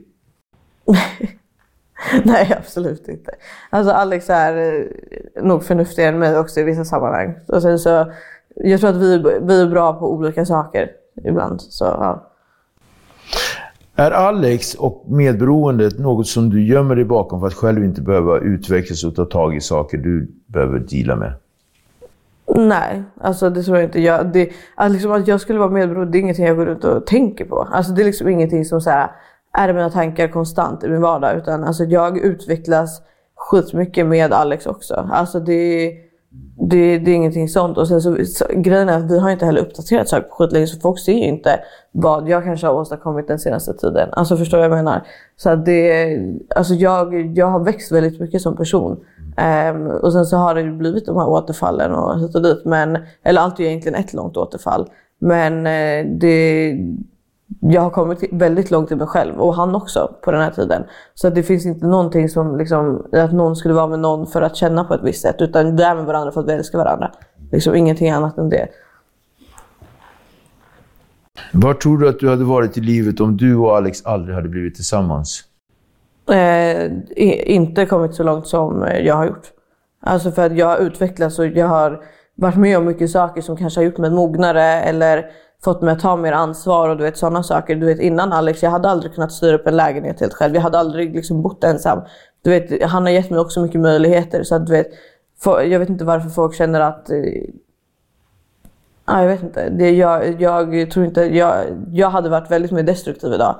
Nej, 2.24 2.54
absolut 2.58 3.08
inte. 3.08 3.30
Alltså 3.70 3.92
Alex 3.92 4.30
är 4.30 4.56
eh, 4.56 5.44
nog 5.44 5.64
förnuftigare 5.64 6.08
än 6.08 6.18
mig 6.18 6.38
också 6.38 6.60
i 6.60 6.62
vissa 6.62 6.84
sammanhang. 6.84 7.34
Och 7.48 7.62
sen 7.62 7.78
så, 7.78 8.12
jag 8.56 8.80
tror 8.80 8.90
att 8.90 8.96
vi, 8.96 9.18
vi 9.42 9.60
är 9.60 9.66
bra 9.66 9.92
på 9.92 10.12
olika 10.12 10.44
saker 10.44 10.90
ibland. 11.24 11.60
Så, 11.60 11.84
ja. 11.84 12.30
Är 13.96 14.10
Alex 14.10 14.74
och 14.74 15.04
medberoendet 15.08 15.98
något 15.98 16.26
som 16.26 16.50
du 16.50 16.66
gömmer 16.66 16.96
dig 16.96 17.04
bakom 17.04 17.40
för 17.40 17.46
att 17.46 17.54
själv 17.54 17.84
inte 17.84 18.00
behöva 18.00 18.38
utvecklas 18.38 19.04
och 19.04 19.14
ta 19.14 19.24
tag 19.24 19.56
i 19.56 19.60
saker 19.60 19.98
du 19.98 20.30
behöver 20.46 20.78
deala 20.78 21.16
med? 21.16 21.34
Nej, 22.46 23.02
alltså 23.20 23.50
det 23.50 23.62
tror 23.62 23.76
jag 23.76 23.84
inte. 23.84 24.00
Jag, 24.00 24.32
det, 24.32 24.50
att, 24.74 24.90
liksom, 24.90 25.12
att 25.12 25.28
jag 25.28 25.40
skulle 25.40 25.58
vara 25.58 25.70
medberoende, 25.70 26.12
det 26.12 26.18
är 26.18 26.20
ingenting 26.20 26.46
jag 26.46 26.56
går 26.56 26.66
runt 26.66 26.84
och 26.84 27.06
tänker 27.06 27.44
på. 27.44 27.68
Alltså 27.72 27.92
det 27.92 28.02
är 28.02 28.04
liksom 28.04 28.28
ingenting 28.28 28.64
som 28.64 28.80
så 28.80 28.90
här, 28.90 29.10
är 29.52 29.72
mina 29.72 29.90
tankar 29.90 30.28
konstant 30.28 30.84
i 30.84 30.88
min 30.88 31.00
vardag. 31.00 31.36
Utan 31.36 31.64
alltså, 31.64 31.84
jag 31.84 32.18
utvecklas 32.18 33.02
skitmycket 33.36 34.06
med 34.06 34.32
Alex 34.32 34.66
också. 34.66 35.08
Alltså 35.12 35.40
det, 35.40 35.92
det, 36.70 36.98
det 36.98 37.10
är 37.10 37.14
ingenting 37.14 37.48
sånt. 37.48 37.78
Och 37.78 37.88
sen 37.88 38.00
så, 38.00 38.24
så, 38.24 38.44
grejen 38.54 38.88
är 38.88 38.98
att 38.98 39.10
vi 39.10 39.18
har 39.18 39.30
inte 39.30 39.46
heller 39.46 39.60
uppdaterat 39.60 40.08
saker 40.08 40.28
på 40.28 40.34
skitlänge 40.34 40.66
så 40.66 40.80
folk 40.80 41.00
ser 41.00 41.12
ju 41.12 41.24
inte 41.24 41.60
vad 41.92 42.28
jag 42.28 42.44
kanske 42.44 42.66
har 42.66 42.74
åstadkommit 42.74 43.28
den 43.28 43.38
senaste 43.38 43.74
tiden. 43.74 44.08
Alltså 44.12 44.36
förstår 44.36 44.58
vad 44.58 44.64
jag 44.64 44.70
menar? 44.70 45.06
Så 45.36 45.54
det, 45.54 46.18
alltså 46.56 46.74
jag, 46.74 47.26
jag 47.36 47.46
har 47.46 47.64
växt 47.64 47.92
väldigt 47.92 48.20
mycket 48.20 48.42
som 48.42 48.56
person. 48.56 49.04
Um, 49.36 49.86
och 49.86 50.12
sen 50.12 50.26
så 50.26 50.36
har 50.36 50.54
det 50.54 50.64
blivit 50.64 51.06
de 51.06 51.16
här 51.16 51.28
återfallen 51.28 51.92
och 51.92 52.20
hit 52.20 52.34
och 52.34 52.42
dit. 52.42 52.64
Men, 52.64 52.98
eller 53.22 53.40
allt 53.40 53.60
är 53.60 53.64
egentligen 53.64 53.98
ett 53.98 54.12
långt 54.12 54.36
återfall. 54.36 54.88
Men 55.18 55.56
uh, 55.56 56.18
det, 56.18 56.76
jag 57.60 57.80
har 57.80 57.90
kommit 57.90 58.18
väldigt 58.32 58.70
långt 58.70 58.90
i 58.90 58.96
mig 58.96 59.06
själv 59.06 59.40
och 59.40 59.54
han 59.54 59.74
också 59.74 60.14
på 60.22 60.30
den 60.30 60.40
här 60.40 60.50
tiden. 60.50 60.82
Så 61.14 61.30
det 61.30 61.42
finns 61.42 61.66
inte 61.66 61.86
någonting 61.86 62.28
som 62.28 62.58
liksom, 62.58 63.06
att 63.12 63.32
någon 63.32 63.56
skulle 63.56 63.74
vara 63.74 63.86
med 63.86 63.98
någon 63.98 64.26
för 64.26 64.42
att 64.42 64.56
känna 64.56 64.84
på 64.84 64.94
ett 64.94 65.04
visst 65.04 65.22
sätt. 65.22 65.36
Utan 65.38 65.76
vi 65.76 65.82
är 65.82 65.94
med 65.94 66.04
varandra 66.04 66.32
för 66.32 66.40
att 66.40 66.48
vi 66.48 66.52
älskar 66.52 66.78
varandra. 66.78 67.10
Liksom 67.52 67.74
ingenting 67.74 68.10
annat 68.10 68.38
än 68.38 68.48
det. 68.48 68.68
Var 71.52 71.74
tror 71.74 71.98
du 71.98 72.08
att 72.08 72.18
du 72.18 72.30
hade 72.30 72.44
varit 72.44 72.76
i 72.76 72.80
livet 72.80 73.20
om 73.20 73.36
du 73.36 73.56
och 73.56 73.76
Alex 73.76 74.06
aldrig 74.06 74.34
hade 74.34 74.48
blivit 74.48 74.74
tillsammans? 74.74 75.44
Eh, 76.30 76.92
inte 77.54 77.86
kommit 77.86 78.14
så 78.14 78.22
långt 78.22 78.46
som 78.46 78.88
jag 79.02 79.14
har 79.14 79.26
gjort. 79.26 79.52
Alltså 80.00 80.30
för 80.30 80.46
att 80.46 80.56
jag 80.56 80.66
har 80.66 80.78
utvecklats 80.78 81.38
och 81.38 81.46
jag 81.46 81.66
har 81.66 82.04
varit 82.34 82.56
med 82.56 82.78
om 82.78 82.84
mycket 82.84 83.10
saker 83.10 83.42
som 83.42 83.56
kanske 83.56 83.80
har 83.80 83.84
gjort 83.84 83.98
mig 83.98 84.10
mognare 84.10 84.62
eller 84.62 85.30
fått 85.64 85.82
mig 85.82 85.92
att 85.92 86.00
ta 86.00 86.16
mer 86.16 86.32
ansvar 86.32 86.88
och 86.88 86.96
du 86.96 87.04
vet 87.04 87.16
sådana 87.16 87.42
saker. 87.42 87.76
Du 87.76 87.86
vet 87.86 88.00
innan 88.00 88.32
Alex, 88.32 88.62
jag 88.62 88.70
hade 88.70 88.88
aldrig 88.88 89.14
kunnat 89.14 89.32
styra 89.32 89.54
upp 89.56 89.66
en 89.66 89.76
lägenhet 89.76 90.20
helt 90.20 90.34
själv. 90.34 90.54
Jag 90.54 90.62
hade 90.62 90.78
aldrig 90.78 91.14
liksom 91.14 91.42
bott 91.42 91.64
ensam. 91.64 92.00
Du 92.42 92.50
vet, 92.50 92.82
han 92.82 93.02
har 93.02 93.10
gett 93.10 93.30
mig 93.30 93.40
också 93.40 93.60
mycket 93.60 93.80
möjligheter. 93.80 94.42
Så 94.42 94.54
att, 94.54 94.66
du 94.66 94.72
vet, 94.72 94.86
för, 95.40 95.62
jag 95.62 95.78
vet 95.78 95.88
inte 95.88 96.04
varför 96.04 96.28
folk 96.28 96.54
känner 96.54 96.80
att... 96.80 97.10
Eh, 97.10 97.42
jag 99.06 99.26
vet 99.26 99.42
inte. 99.42 99.68
Det, 99.68 99.90
jag, 99.90 100.40
jag 100.42 100.90
tror 100.90 101.06
inte... 101.06 101.22
Jag, 101.22 101.64
jag 101.92 102.10
hade 102.10 102.28
varit 102.28 102.50
väldigt 102.50 102.70
mer 102.70 102.82
destruktiv 102.82 103.32
idag 103.32 103.56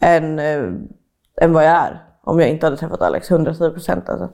än 0.00 0.38
eh, 0.38 0.62
än 1.40 1.52
vad 1.52 1.64
jag 1.64 1.72
är 1.72 2.02
om 2.24 2.40
jag 2.40 2.48
inte 2.48 2.66
hade 2.66 2.76
träffat 2.76 3.02
Alex. 3.02 3.30
110 3.30 3.70
procent 3.70 4.08
alltså. 4.08 4.28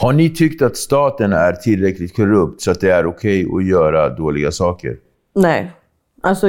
Har 0.00 0.12
ni 0.12 0.30
tyckt 0.30 0.62
att 0.62 0.76
staten 0.76 1.32
är 1.32 1.52
tillräckligt 1.52 2.16
korrupt 2.16 2.60
så 2.60 2.70
att 2.70 2.80
det 2.80 2.90
är 2.90 3.06
okej 3.06 3.46
okay 3.46 3.56
att 3.56 3.70
göra 3.70 4.08
dåliga 4.08 4.52
saker? 4.52 4.96
Nej. 5.34 5.72
Alltså, 6.22 6.46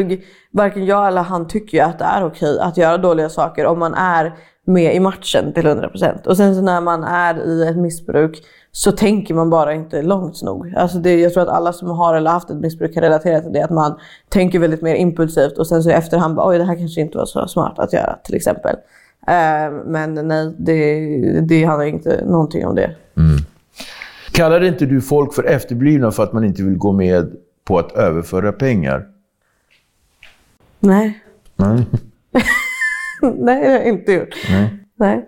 varken 0.52 0.86
jag 0.86 1.08
eller 1.08 1.22
han 1.22 1.48
tycker 1.48 1.78
ju 1.78 1.84
att 1.84 2.00
det 2.00 2.06
är 2.06 2.26
okej 2.26 2.60
att 2.60 2.78
göra 2.78 2.98
dåliga 2.98 3.30
saker 3.30 3.66
om 3.66 3.80
man 3.80 3.94
är 3.94 4.34
med 4.66 4.96
i 4.96 5.00
matchen 5.00 5.54
till 5.54 5.66
100%. 5.66 6.28
Och 6.28 6.38
sen 6.38 6.56
så 6.56 6.62
när 6.62 6.82
man 6.82 7.04
är 7.04 7.48
i 7.48 7.68
ett 7.68 7.78
missbruk 7.78 8.44
så 8.72 8.92
tänker 8.92 9.34
man 9.34 9.50
bara 9.50 9.74
inte 9.74 10.02
långt 10.02 10.42
nog. 10.42 10.74
Alltså 10.76 10.98
det, 10.98 11.20
jag 11.20 11.34
tror 11.34 11.44
att 11.44 11.50
alla 11.50 11.74
som 11.74 11.90
har 11.90 12.16
eller 12.16 12.32
haft 12.32 12.50
ett 12.50 12.58
missbruk 12.58 12.94
kan 12.94 13.04
relatera 13.04 13.42
till 13.42 13.54
det. 13.54 13.64
Att 13.64 13.72
man 13.72 14.00
tänker 14.30 14.60
väldigt 14.60 14.82
mer 14.82 14.96
impulsivt 14.96 15.58
och 15.58 15.68
sen 15.68 15.84
så 15.84 15.90
i 15.90 15.94
efterhand 15.94 16.36
bara, 16.36 16.50
oj 16.50 16.58
det 16.58 16.64
här 16.64 16.76
kanske 16.76 17.02
inte 17.02 17.18
var 17.18 17.26
så 17.26 17.48
smart 17.48 17.80
att 17.80 17.94
göra 17.94 18.20
till 18.24 18.36
exempel. 18.36 18.76
Uh, 19.30 19.86
men 19.86 20.14
nej, 20.14 20.54
det, 20.58 21.42
det 21.42 21.64
handlar 21.64 21.86
inte 21.86 22.26
någonting 22.26 22.66
om 22.66 22.76
det. 22.76 22.96
Mm. 23.18 23.38
Kallar 24.32 24.64
inte 24.64 24.86
du 24.86 25.02
folk 25.02 25.34
för 25.34 25.44
efterblivna 25.44 26.12
för 26.12 26.24
att 26.24 26.34
man 26.34 26.44
inte 26.44 26.64
vill 26.64 26.78
gå 26.78 26.92
med 26.92 27.36
på 27.64 27.80
att 27.80 27.92
överföra 27.92 28.52
pengar? 28.52 29.08
Nej. 30.80 31.24
Nej, 31.56 31.86
nej 33.22 33.62
det 33.64 33.70
har 33.70 33.78
jag 33.78 33.88
inte 33.88 34.12
gjort. 34.12 34.36
Nej. 34.50 34.70
nej. 34.96 35.28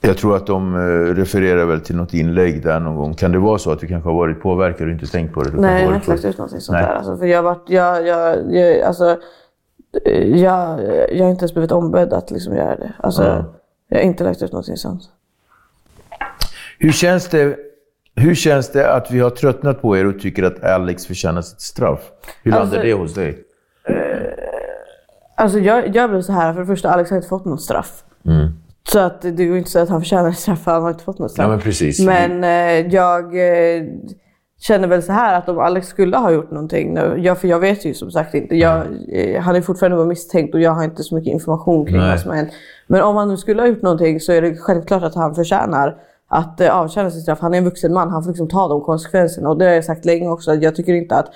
Eh, 0.00 0.08
jag 0.08 0.16
tror 0.16 0.36
att 0.36 0.46
de 0.46 0.74
eh, 0.74 1.14
refererar 1.14 1.64
väl 1.64 1.80
till 1.80 1.96
något 1.96 2.14
inlägg 2.14 2.62
där 2.62 2.80
någon 2.80 2.96
gång. 2.96 3.14
Kan 3.14 3.32
det 3.32 3.38
vara 3.38 3.58
så 3.58 3.72
att 3.72 3.80
du 3.80 3.86
kanske 3.86 4.08
har 4.08 4.16
varit 4.16 4.42
påverkad 4.42 4.86
och 4.86 4.92
inte 4.92 5.06
tänkt 5.06 5.34
på 5.34 5.42
det? 5.42 5.50
Du 5.50 5.60
Nej, 5.60 5.82
jag 5.82 5.88
har 5.88 5.96
inte 5.96 6.10
lagt 6.10 6.24
ut 6.24 6.38
någonting 6.38 6.60
sånt 6.60 6.74
Nej. 6.74 6.86
där. 6.86 6.94
Alltså, 6.94 7.16
för 7.16 7.26
jag, 7.26 7.42
varit, 7.42 7.64
jag, 7.66 8.06
jag, 8.06 8.54
jag, 8.54 8.80
alltså, 8.80 9.18
jag, 10.34 10.80
jag 11.12 11.24
har 11.24 11.30
inte 11.30 11.42
ens 11.42 11.54
blivit 11.54 11.72
ombedd 11.72 12.12
att 12.12 12.30
liksom 12.30 12.56
göra 12.56 12.76
det. 12.76 12.92
Alltså, 12.98 13.22
mm. 13.22 13.44
Jag 13.88 13.98
har 13.98 14.04
inte 14.04 14.24
lagt 14.24 14.42
ut 14.42 14.52
någonting 14.52 14.76
sånt. 14.76 15.02
Hur 16.78 16.92
känns, 16.92 17.28
det, 17.28 17.56
hur 18.14 18.34
känns 18.34 18.72
det 18.72 18.92
att 18.92 19.10
vi 19.10 19.20
har 19.20 19.30
tröttnat 19.30 19.82
på 19.82 19.96
er 19.96 20.06
och 20.06 20.20
tycker 20.20 20.42
att 20.42 20.64
Alex 20.64 21.06
förtjänar 21.06 21.42
sitt 21.42 21.60
straff? 21.60 22.00
Hur 22.42 22.50
landar 22.50 22.66
alltså, 22.66 22.82
det 22.82 22.92
hos 22.92 23.14
dig? 23.14 23.44
Eh, 23.84 23.94
alltså 25.34 25.58
jag, 25.58 25.96
jag 25.96 26.10
blir 26.10 26.20
så 26.20 26.32
här, 26.32 26.52
för 26.52 26.60
det 26.60 26.66
första, 26.66 26.90
Alex 26.90 27.10
har 27.10 27.16
inte 27.16 27.28
fått 27.28 27.44
något 27.44 27.62
straff. 27.62 28.04
Mm. 28.24 28.59
Så 28.92 28.98
att 28.98 29.22
det 29.22 29.46
går 29.46 29.56
inte 29.56 29.66
att 29.66 29.68
säga 29.68 29.82
att 29.82 29.88
han 29.88 30.00
förtjänar 30.00 30.32
straff, 30.32 30.62
han 30.64 30.82
har 30.82 30.90
inte 30.90 31.04
fått 31.04 31.18
något 31.18 31.30
straff. 31.30 31.44
Ja, 31.44 31.48
men 31.48 31.60
precis. 31.60 32.00
men 32.00 32.44
eh, 32.44 32.94
jag 32.94 33.24
eh, 33.24 33.84
känner 34.60 34.88
väl 34.88 35.02
så 35.02 35.12
här 35.12 35.38
att 35.38 35.48
om 35.48 35.58
Alex 35.58 35.86
skulle 35.86 36.16
ha 36.16 36.30
gjort 36.30 36.50
någonting 36.50 36.94
nu, 36.94 37.14
jag, 37.18 37.38
för 37.38 37.48
jag 37.48 37.60
vet 37.60 37.84
ju 37.84 37.94
som 37.94 38.10
sagt 38.10 38.34
inte, 38.34 38.56
jag, 38.56 38.86
eh, 39.12 39.40
han 39.40 39.56
är 39.56 39.60
fortfarande 39.60 39.96
bara 39.96 40.06
misstänkt 40.06 40.54
och 40.54 40.60
jag 40.60 40.70
har 40.70 40.84
inte 40.84 41.02
så 41.02 41.14
mycket 41.14 41.32
information 41.32 41.86
kring 41.86 41.96
Nej. 41.96 42.10
vad 42.10 42.20
som 42.20 42.30
har 42.30 42.36
hänt. 42.36 42.50
Men 42.86 43.02
om 43.02 43.16
han 43.16 43.28
nu 43.28 43.36
skulle 43.36 43.62
ha 43.62 43.66
gjort 43.66 43.82
någonting 43.82 44.20
så 44.20 44.32
är 44.32 44.42
det 44.42 44.56
självklart 44.56 45.02
att 45.02 45.14
han 45.14 45.34
förtjänar 45.34 45.96
att 46.28 46.60
eh, 46.60 46.76
avtjäna 46.76 47.10
sitt 47.10 47.22
straff. 47.22 47.40
Han 47.40 47.54
är 47.54 47.58
en 47.58 47.64
vuxen 47.64 47.92
man, 47.92 48.10
han 48.10 48.22
får 48.22 48.30
liksom 48.30 48.48
ta 48.48 48.68
de 48.68 48.80
konsekvenserna. 48.80 49.48
Och 49.48 49.58
det 49.58 49.64
har 49.64 49.72
jag 49.72 49.84
sagt 49.84 50.04
länge 50.04 50.28
också, 50.28 50.54
jag 50.54 50.76
tycker 50.76 50.92
inte 50.94 51.16
att 51.16 51.26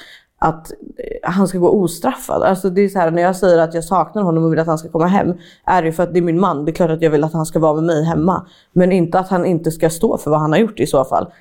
att 0.44 0.70
eh, 0.72 1.30
han 1.30 1.48
ska 1.48 1.58
gå 1.58 1.70
ostraffad. 1.70 2.42
Alltså 2.42 2.70
det 2.70 2.80
är 2.80 2.88
så 2.88 2.98
här, 2.98 3.10
när 3.10 3.22
jag 3.22 3.36
säger 3.36 3.58
att 3.58 3.74
jag 3.74 3.84
saknar 3.84 4.22
honom 4.22 4.44
och 4.44 4.52
vill 4.52 4.58
att 4.58 4.66
han 4.66 4.78
ska 4.78 4.88
komma 4.88 5.06
hem, 5.06 5.34
är 5.64 5.82
det 5.82 5.92
för 5.92 6.02
att 6.02 6.12
det 6.12 6.18
är 6.18 6.22
min 6.22 6.40
man. 6.40 6.64
Det 6.64 6.70
är 6.70 6.74
klart 6.74 6.90
att 6.90 7.02
jag 7.02 7.10
vill 7.10 7.24
att 7.24 7.32
han 7.32 7.46
ska 7.46 7.58
vara 7.58 7.74
med 7.74 7.84
mig 7.84 8.04
hemma. 8.04 8.46
Men 8.72 8.92
inte 8.92 9.18
att 9.18 9.28
han 9.28 9.46
inte 9.46 9.70
ska 9.70 9.90
stå 9.90 10.18
för 10.18 10.30
vad 10.30 10.40
han 10.40 10.52
har 10.52 10.58
gjort 10.58 10.80
i 10.80 10.86
så 10.86 11.04
fall. 11.04 11.32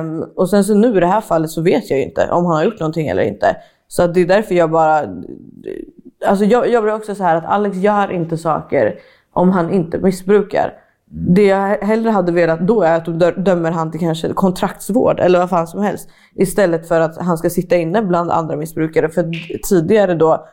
Um, 0.00 0.22
och 0.36 0.50
sen 0.50 0.64
så 0.64 0.74
nu 0.74 0.96
i 0.96 1.00
det 1.00 1.06
här 1.06 1.20
fallet 1.20 1.50
så 1.50 1.62
vet 1.62 1.90
jag 1.90 1.98
ju 1.98 2.04
inte 2.04 2.30
om 2.30 2.46
han 2.46 2.56
har 2.56 2.64
gjort 2.64 2.80
någonting 2.80 3.08
eller 3.08 3.22
inte. 3.22 3.56
Så 3.88 4.06
det 4.06 4.20
är 4.20 4.26
därför 4.26 4.54
jag 4.54 4.70
bara... 4.70 5.00
Alltså 6.26 6.44
jag, 6.44 6.68
jag 6.68 6.82
blir 6.82 6.94
också 6.94 7.14
så 7.14 7.22
här 7.22 7.36
att 7.36 7.44
Alex 7.44 7.76
gör 7.76 8.12
inte 8.12 8.36
saker 8.36 8.94
om 9.32 9.50
han 9.50 9.70
inte 9.70 9.98
missbrukar. 9.98 10.74
Det 11.12 11.46
jag 11.46 11.78
hellre 11.78 12.10
hade 12.10 12.32
velat 12.32 12.60
då 12.60 12.82
är 12.82 12.96
att 12.96 13.04
de 13.04 13.18
dö- 13.18 13.30
dömer 13.36 13.70
han 13.70 13.90
till 13.90 14.00
kanske 14.00 14.28
kontraktsvård 14.28 15.20
eller 15.20 15.38
vad 15.38 15.50
fan 15.50 15.66
som 15.66 15.82
helst. 15.82 16.08
Istället 16.34 16.88
för 16.88 17.00
att 17.00 17.16
han 17.16 17.38
ska 17.38 17.50
sitta 17.50 17.76
inne 17.76 18.02
bland 18.02 18.30
andra 18.30 18.56
missbrukare. 18.56 19.08
För 19.08 19.30
tidigare 19.68 20.14
då, 20.14 20.46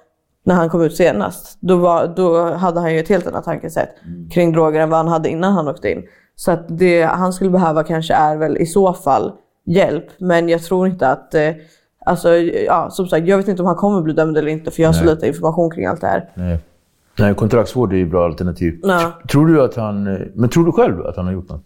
när 0.46 0.56
han 0.56 0.70
kom 0.70 0.82
ut 0.82 0.96
senast, 0.96 1.58
då, 1.60 1.76
var, 1.78 2.14
då 2.16 2.54
hade 2.54 2.80
han 2.80 2.94
ju 2.94 3.00
ett 3.00 3.10
helt 3.10 3.28
annat 3.28 3.44
tankesätt 3.44 3.90
kring 4.32 4.52
droger 4.52 4.80
än 4.80 4.90
vad 4.90 5.00
han 5.00 5.08
hade 5.08 5.30
innan 5.30 5.54
han 5.54 5.68
åkte 5.68 5.92
in. 5.92 6.04
Så 6.36 6.52
att 6.52 6.66
det 6.68 7.02
han 7.02 7.34
skulle 7.34 7.50
behöva 7.50 7.84
kanske 7.84 8.14
är 8.14 8.38
väl 8.38 8.58
i 8.58 8.66
så 8.66 8.94
fall 8.94 9.32
hjälp. 9.66 10.06
Men 10.18 10.50
jag 10.50 10.64
tror 10.64 10.88
inte 10.88 11.08
att... 11.08 11.34
Eh, 11.34 11.52
alltså, 12.06 12.36
ja, 12.38 12.90
som 12.90 13.08
sagt, 13.08 13.28
jag 13.28 13.38
vet 13.38 13.48
inte 13.48 13.62
om 13.62 13.68
han 13.68 13.76
kommer 13.76 14.02
bli 14.02 14.14
dömd 14.14 14.38
eller 14.38 14.52
inte 14.52 14.72
för 14.72 14.82
jag 14.82 14.90
har 14.90 14.94
så 14.94 15.06
lite 15.06 15.28
information 15.28 15.72
kring 15.72 15.86
allt 15.86 16.02
det 16.02 16.08
här. 16.08 16.30
Nej. 16.34 16.60
Nej, 17.20 17.36
kontraktsvård 17.36 17.94
är 17.94 17.98
ju 17.98 18.04
ett 18.04 18.10
bra 18.10 18.26
alternativ. 18.26 18.80
Ja. 18.84 19.12
Tror 19.32 19.48
du 19.48 19.62
att 19.64 19.76
han... 19.76 20.08
eh, 20.08 20.20
Men 20.36 20.50
tror 20.50 20.66
du 20.66 20.72
själv 20.72 21.06
att 21.06 21.16
han 21.18 21.26
har 21.26 21.34
gjort 21.34 21.50
något? 21.50 21.64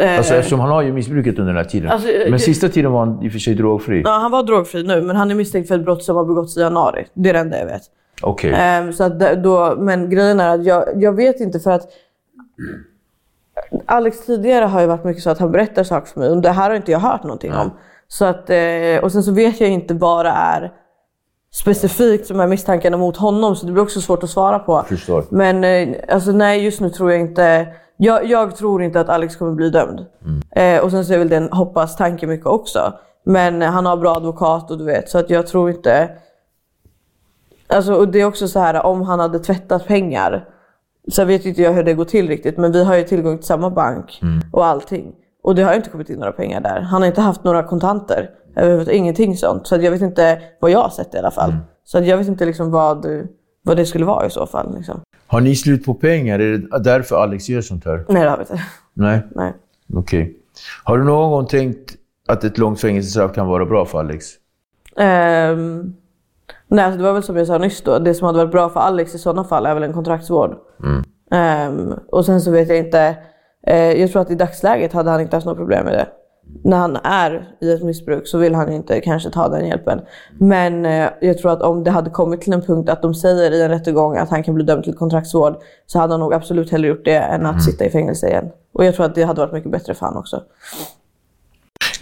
Eh, 0.00 0.16
Alltså 0.16 0.34
eftersom 0.34 0.60
han 0.60 0.70
har 0.70 0.82
ju 0.82 0.92
missbrukat 0.92 1.38
under 1.38 1.52
den 1.52 1.56
här 1.56 1.64
tiden. 1.70 1.90
Alltså, 1.90 2.08
men 2.08 2.30
jag- 2.32 2.40
sista 2.40 2.68
tiden 2.68 2.92
var 2.92 2.98
han 3.06 3.22
i 3.22 3.28
och 3.28 3.32
för 3.32 3.38
sig 3.38 3.54
drogfri. 3.54 4.02
Ja, 4.04 4.10
han 4.10 4.30
var 4.30 4.42
drogfri 4.42 4.82
nu, 4.82 5.02
men 5.02 5.16
han 5.16 5.30
är 5.30 5.34
misstänkt 5.34 5.68
för 5.68 5.74
ett 5.74 5.84
brott 5.84 6.02
som 6.04 6.16
har 6.16 6.24
begåtts 6.24 6.56
i 6.56 6.60
januari. 6.60 7.06
Det 7.14 7.28
är 7.28 7.32
det 7.32 7.38
enda 7.38 7.58
jag 7.58 7.66
vet. 7.66 7.82
Okej. 8.22 8.92
Så 8.92 9.04
att 9.04 9.18
det- 9.18 9.34
då, 9.36 9.74
men 9.78 10.10
grejen 10.10 10.40
är 10.40 10.54
att 10.54 10.64
jag, 10.64 10.84
jag 11.02 11.12
vet 11.12 11.40
inte 11.40 11.60
för 11.60 11.70
att 11.70 11.82
Alex 13.86 14.26
tidigare 14.26 14.64
har 14.64 14.80
ju 14.80 14.86
varit 14.86 15.04
mycket 15.04 15.22
så 15.22 15.30
att 15.30 15.38
han 15.38 15.52
berättar 15.52 15.82
saker 15.84 16.06
för 16.12 16.20
mig 16.20 16.30
och 16.30 16.42
det 16.42 16.50
här 16.50 16.70
har 16.70 16.76
inte 16.76 16.92
jag 16.92 16.98
hört 16.98 17.22
någonting 17.22 17.52
om. 17.54 17.70
Så 18.08 18.24
att, 18.24 18.50
eh, 18.50 19.02
och 19.02 19.12
sen 19.12 19.22
så 19.22 19.32
vet 19.32 19.60
jag 19.60 19.70
inte 19.70 19.94
vad 19.94 20.24
det 20.26 20.30
är 20.30 20.72
specifikt 21.54 22.26
som 22.26 22.40
är 22.40 22.46
misstankarna 22.46 22.96
mot 22.96 23.16
honom 23.16 23.56
så 23.56 23.66
det 23.66 23.72
blir 23.72 23.82
också 23.82 24.00
svårt 24.00 24.22
att 24.22 24.30
svara 24.30 24.58
på. 24.58 24.84
Förstår. 24.88 25.24
Men 25.28 25.64
eh, 25.64 25.96
alltså, 26.08 26.32
nej, 26.32 26.64
just 26.64 26.80
nu 26.80 26.90
tror 26.90 27.12
jag 27.12 27.20
inte... 27.20 27.66
Jag, 27.96 28.26
jag 28.26 28.56
tror 28.56 28.82
inte 28.82 29.00
att 29.00 29.08
Alex 29.08 29.36
kommer 29.36 29.52
bli 29.52 29.70
dömd. 29.70 30.06
Eh, 30.50 30.84
och 30.84 30.90
sen 30.90 31.04
så 31.04 31.12
är 31.12 31.18
väl 31.18 31.28
det 31.28 31.36
en 31.36 31.52
hoppas-tanke 31.52 32.26
mycket 32.26 32.46
också. 32.46 32.92
Men 33.24 33.62
eh, 33.62 33.70
han 33.70 33.86
har 33.86 33.96
bra 33.96 34.16
advokat 34.16 34.70
och 34.70 34.78
du 34.78 34.84
vet, 34.84 35.10
så 35.10 35.18
att 35.18 35.30
jag 35.30 35.46
tror 35.46 35.70
inte... 35.70 36.10
Alltså, 37.66 37.94
och 37.94 38.08
det 38.08 38.20
är 38.20 38.24
också 38.24 38.48
så 38.48 38.60
här 38.60 38.86
om 38.86 39.02
han 39.02 39.20
hade 39.20 39.38
tvättat 39.38 39.86
pengar. 39.86 40.48
Så 41.12 41.24
vet 41.24 41.44
inte 41.44 41.62
jag 41.62 41.72
hur 41.72 41.82
det 41.82 41.94
går 41.94 42.04
till 42.04 42.28
riktigt, 42.28 42.56
men 42.56 42.72
vi 42.72 42.84
har 42.84 42.96
ju 42.96 43.02
tillgång 43.02 43.38
till 43.38 43.46
samma 43.46 43.70
bank 43.70 44.20
och 44.52 44.66
allting. 44.66 45.14
Och 45.42 45.54
det 45.54 45.62
har 45.62 45.74
inte 45.74 45.90
kommit 45.90 46.10
in 46.10 46.18
några 46.18 46.32
pengar 46.32 46.60
där. 46.60 46.80
Han 46.80 47.02
har 47.02 47.06
inte 47.06 47.20
haft 47.20 47.44
några 47.44 47.62
kontanter. 47.62 48.30
Överhuvudtaget, 48.56 48.98
Ingenting 48.98 49.36
sånt. 49.36 49.66
Så 49.66 49.76
jag 49.76 49.90
vet 49.90 50.02
inte 50.02 50.42
vad 50.60 50.70
jag 50.70 50.78
har 50.78 50.90
sett 50.90 51.14
i 51.14 51.18
alla 51.18 51.30
fall. 51.30 51.54
Så 51.84 51.98
att 51.98 52.06
jag 52.06 52.16
vet 52.16 52.28
inte 52.28 52.46
liksom 52.46 52.70
vad, 52.70 53.06
vad 53.62 53.76
det 53.76 53.86
skulle 53.86 54.04
vara 54.04 54.26
i 54.26 54.30
så 54.30 54.46
fall. 54.46 54.74
Liksom. 54.76 55.00
Har 55.26 55.40
ni 55.40 55.56
slut 55.56 55.84
på 55.84 55.94
pengar? 55.94 56.38
Är 56.38 56.58
det 56.58 56.78
därför 56.78 57.16
Alex 57.16 57.48
gör 57.48 57.60
sånt 57.60 57.84
här? 57.84 58.04
Nej, 58.08 58.22
det 58.22 58.30
har 58.30 58.36
vi 58.36 58.42
inte. 58.42 58.62
Nej? 58.94 59.20
Nej. 59.34 59.52
Okej. 59.94 60.36
Har 60.84 60.98
du 60.98 61.04
någon 61.04 61.30
gång 61.30 61.46
tänkt 61.46 61.94
att 62.28 62.44
ett 62.44 62.58
långt 62.58 62.80
fängelsestraff 62.80 63.34
kan 63.34 63.46
vara 63.46 63.66
bra 63.66 63.84
för 63.84 63.98
Alex? 63.98 64.26
Ehm, 64.96 65.94
nej, 66.68 66.84
alltså 66.84 66.98
det 66.98 67.04
var 67.04 67.12
väl 67.12 67.22
som 67.22 67.36
jag 67.36 67.46
sa 67.46 67.58
nyss 67.58 67.82
då. 67.82 67.98
Det 67.98 68.14
som 68.14 68.26
hade 68.26 68.38
varit 68.38 68.50
bra 68.52 68.68
för 68.68 68.80
Alex 68.80 69.14
i 69.14 69.18
sådana 69.18 69.44
fall 69.44 69.66
är 69.66 69.74
väl 69.74 69.82
en 69.82 69.92
kontraktsvård. 69.92 70.56
Ehm, 71.30 71.92
och 72.08 72.24
sen 72.26 72.40
så 72.40 72.50
vet 72.50 72.68
jag 72.68 72.78
inte. 72.78 73.16
eh, 73.66 73.76
jag 74.00 74.12
tror 74.12 74.22
att 74.22 74.30
i 74.30 74.34
dagsläget 74.34 74.92
hade 74.92 75.10
han 75.10 75.20
inte 75.20 75.36
haft 75.36 75.46
något 75.46 75.56
problem 75.56 75.84
med 75.84 75.94
det. 75.94 76.06
När 76.62 76.76
han 76.76 76.96
är 76.96 77.48
i 77.60 77.72
ett 77.72 77.82
missbruk 77.82 78.26
så 78.26 78.38
vill 78.38 78.54
han 78.54 78.72
inte 78.72 79.00
kanske 79.00 79.30
ta 79.30 79.48
den 79.48 79.66
hjälpen. 79.66 80.00
Men 80.38 80.86
eh, 80.86 81.08
jag 81.20 81.38
tror 81.38 81.52
att 81.52 81.62
om 81.62 81.84
det 81.84 81.90
hade 81.90 82.10
kommit 82.10 82.40
till 82.40 82.52
en 82.52 82.62
punkt 82.62 82.90
att 82.90 83.02
de 83.02 83.14
säger 83.14 83.50
i 83.50 83.62
en 83.62 83.68
rättegång 83.68 84.16
att 84.16 84.30
han 84.30 84.42
kan 84.42 84.54
bli 84.54 84.64
dömd 84.64 84.84
till 84.84 84.94
kontraktsvård 84.94 85.56
så 85.86 85.98
hade 85.98 86.12
han 86.12 86.20
nog 86.20 86.34
absolut 86.34 86.70
hellre 86.70 86.88
gjort 86.88 87.04
det 87.04 87.18
än 87.18 87.46
att 87.46 87.64
sitta 87.64 87.84
i 87.84 87.90
fängelse 87.90 88.28
igen. 88.28 88.50
Och 88.72 88.84
jag 88.84 88.94
tror 88.94 89.06
att 89.06 89.14
det 89.14 89.22
hade 89.22 89.40
varit 89.40 89.52
mycket 89.52 89.70
bättre 89.70 89.94
för 89.94 90.06
honom 90.06 90.20
också. 90.20 90.42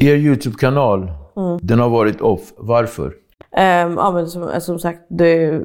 Er 0.00 0.14
YouTube-kanal, 0.14 1.12
den 1.60 1.80
har 1.80 1.88
varit 1.88 2.20
off. 2.20 2.52
Varför? 2.56 3.14
Ehm, 3.56 3.94
ja, 3.96 4.10
men 4.10 4.28
som, 4.28 4.60
som 4.60 4.78
sagt, 4.78 5.00
det, 5.08 5.60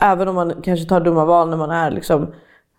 även 0.00 0.28
om 0.28 0.34
man 0.34 0.54
kanske 0.62 0.88
tar 0.88 1.00
dumma 1.00 1.24
val 1.24 1.50
när 1.50 1.56
man 1.56 1.70
är 1.70 1.90
liksom, 1.90 2.22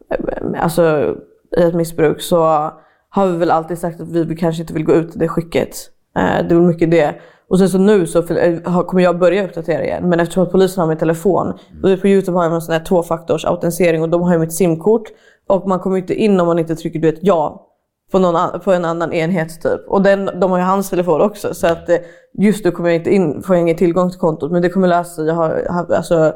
eh, 0.10 0.64
alltså, 0.64 1.16
i 1.58 1.62
ett 1.62 1.76
missbruk 1.76 2.22
så 2.22 2.72
har 3.10 3.28
vi 3.28 3.38
väl 3.38 3.52
alltid 3.52 3.78
sagt 3.78 4.02
att 4.02 4.10
vi 4.10 4.36
kanske 4.36 4.62
inte 4.62 4.74
vill 4.74 4.86
gå 4.86 4.94
ut 4.94 5.16
i 5.16 5.20
det 5.20 5.28
skicket. 5.28 5.76
Eh, 6.18 6.24
det 6.24 6.54
är 6.54 6.56
väl 6.56 6.62
mycket 6.62 6.92
det. 6.92 7.16
Och 7.50 7.60
sen 7.60 7.70
så 7.70 7.78
nu 7.78 8.08
så 8.08 8.22
har- 8.66 8.84
kommer 8.84 9.04
jag 9.04 9.20
börja 9.20 9.46
uppdatera 9.46 9.84
igen. 9.84 10.10
Men 10.10 10.20
eftersom 10.20 10.44
att 10.44 10.52
polisen 10.52 10.82
har 10.82 10.88
min 10.88 10.98
telefon. 10.98 11.54
Och 11.84 12.02
på 12.02 12.08
Youtube 12.08 12.38
har 12.38 12.44
jag 12.46 12.54
en 12.54 12.62
sån 12.62 12.74
här 12.74 12.84
tvåfaktors 12.86 13.46
autentisering 13.46 14.02
och 14.02 14.10
de 14.10 14.22
har 14.22 14.34
ju 14.34 14.40
mitt 14.40 14.54
simkort. 14.54 15.04
Och 15.48 15.68
man 15.68 15.80
kommer 15.80 15.98
inte 15.98 16.14
in 16.14 16.40
om 16.40 16.48
man 16.48 16.60
inte 16.60 16.76
trycker 16.76 17.00
du 17.00 17.12
vet, 17.12 17.20
ja 17.22 17.66
på, 18.12 18.20
någon 18.20 18.60
på 18.60 18.74
en 18.74 18.86
annan 18.86 19.14
enhet 19.14 19.62
typ. 19.62 19.88
Och 19.88 20.02
den, 20.02 20.30
de 20.40 20.52
har 20.52 20.58
ju 20.58 20.64
hans 20.64 20.90
telefon 20.90 21.22
också. 21.22 21.54
Så 21.54 21.68
att 21.68 21.90
eh, 21.90 21.96
just 22.34 22.66
nu 22.66 22.72
kommer 22.72 22.90
jag 22.90 22.96
inte 22.96 23.10
in, 23.16 23.42
får 23.44 23.56
jag 23.56 23.62
ingen 23.62 23.78
tillgång 23.78 24.10
till 24.10 24.20
kontot. 24.20 24.52
Men 24.52 24.62
det 24.62 24.70
kommer 24.70 24.88
lösa. 24.88 25.24
Jag 25.24 25.34
har, 25.34 25.64
alltså, 25.70 26.34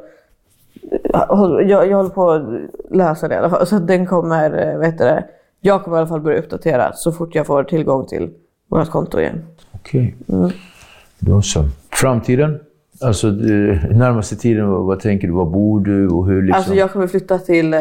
jag, 1.68 1.88
jag, 1.88 1.98
håller 1.98 2.10
på 2.10 2.32
att 2.32 2.44
lösa 2.92 3.28
det 3.28 3.36
i 3.36 3.38
alla 3.38 3.50
fall. 3.50 3.68
Så 3.68 3.76
att 3.76 3.88
den 3.88 4.06
kommer, 4.06 4.68
eh, 4.74 4.80
vet 4.80 4.98
du 4.98 5.04
det, 5.04 5.26
jag 5.66 5.84
kommer 5.84 5.98
i 5.98 6.00
alla 6.00 6.08
fall 6.08 6.22
börja 6.22 6.40
uppdatera 6.40 6.94
så 6.94 7.12
fort 7.12 7.36
jag 7.36 7.48
får 7.48 7.64
tillgång 7.64 8.06
till 8.06 8.30
vårt 8.70 8.90
konto 8.90 9.20
igen. 9.20 9.46
Okej. 9.72 10.16
Då 11.20 11.42
så. 11.42 11.66
Framtiden? 11.92 12.60
Alltså 13.02 13.28
eh, 13.28 13.34
närmaste 13.92 14.36
tiden, 14.36 14.70
vad, 14.70 14.86
vad 14.86 15.00
tänker 15.00 15.28
du? 15.28 15.34
Var 15.34 15.46
bor 15.46 15.80
du 15.80 16.08
och 16.08 16.28
hur 16.28 16.42
liksom? 16.42 16.58
Alltså 16.58 16.74
jag 16.74 16.92
kommer 16.92 17.08
flytta 17.08 17.40
till 17.40 17.74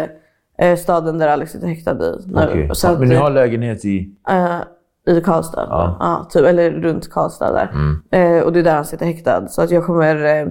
eh, 0.58 0.76
staden 0.78 1.18
där 1.18 1.28
Alex 1.28 1.52
sitter 1.52 1.66
häktad 1.66 2.04
i. 2.04 2.14
Okej. 2.34 2.70
Så 2.72 2.88
att, 2.88 2.98
Men 2.98 3.08
ni 3.08 3.14
har 3.14 3.30
lägenhet 3.30 3.84
i... 3.84 4.10
Eh, 4.28 5.14
I 5.16 5.20
Karlstad. 5.20 5.66
Ja. 5.70 5.96
Ja. 6.00 6.28
typ, 6.30 6.46
eller 6.46 6.70
runt 6.70 7.10
Karlstad 7.10 7.52
där. 7.52 7.70
Eh, 8.10 8.42
och 8.42 8.52
det 8.52 8.58
är 8.58 8.64
där 8.64 8.74
han 8.74 8.84
sitter 8.84 9.06
häktad. 9.06 9.48
Så 9.48 9.62
att 9.62 9.70
jag 9.70 9.86
kommer 9.86 10.24
eh, 10.24 10.48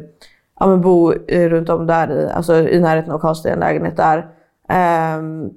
ja, 0.60 0.68
men 0.68 0.82
bo 0.82 1.14
eh, 1.14 1.50
runt 1.50 1.70
om 1.70 1.88
där, 1.88 2.12
i, 2.12 2.30
alltså 2.30 2.56
i 2.56 2.80
närheten 2.80 3.12
av 3.12 3.20
Karlstad, 3.20 3.50
i 3.50 3.52
en 3.52 3.60
lägenhet 3.60 3.98
där. 3.98 4.26
Ehm, 4.70 5.50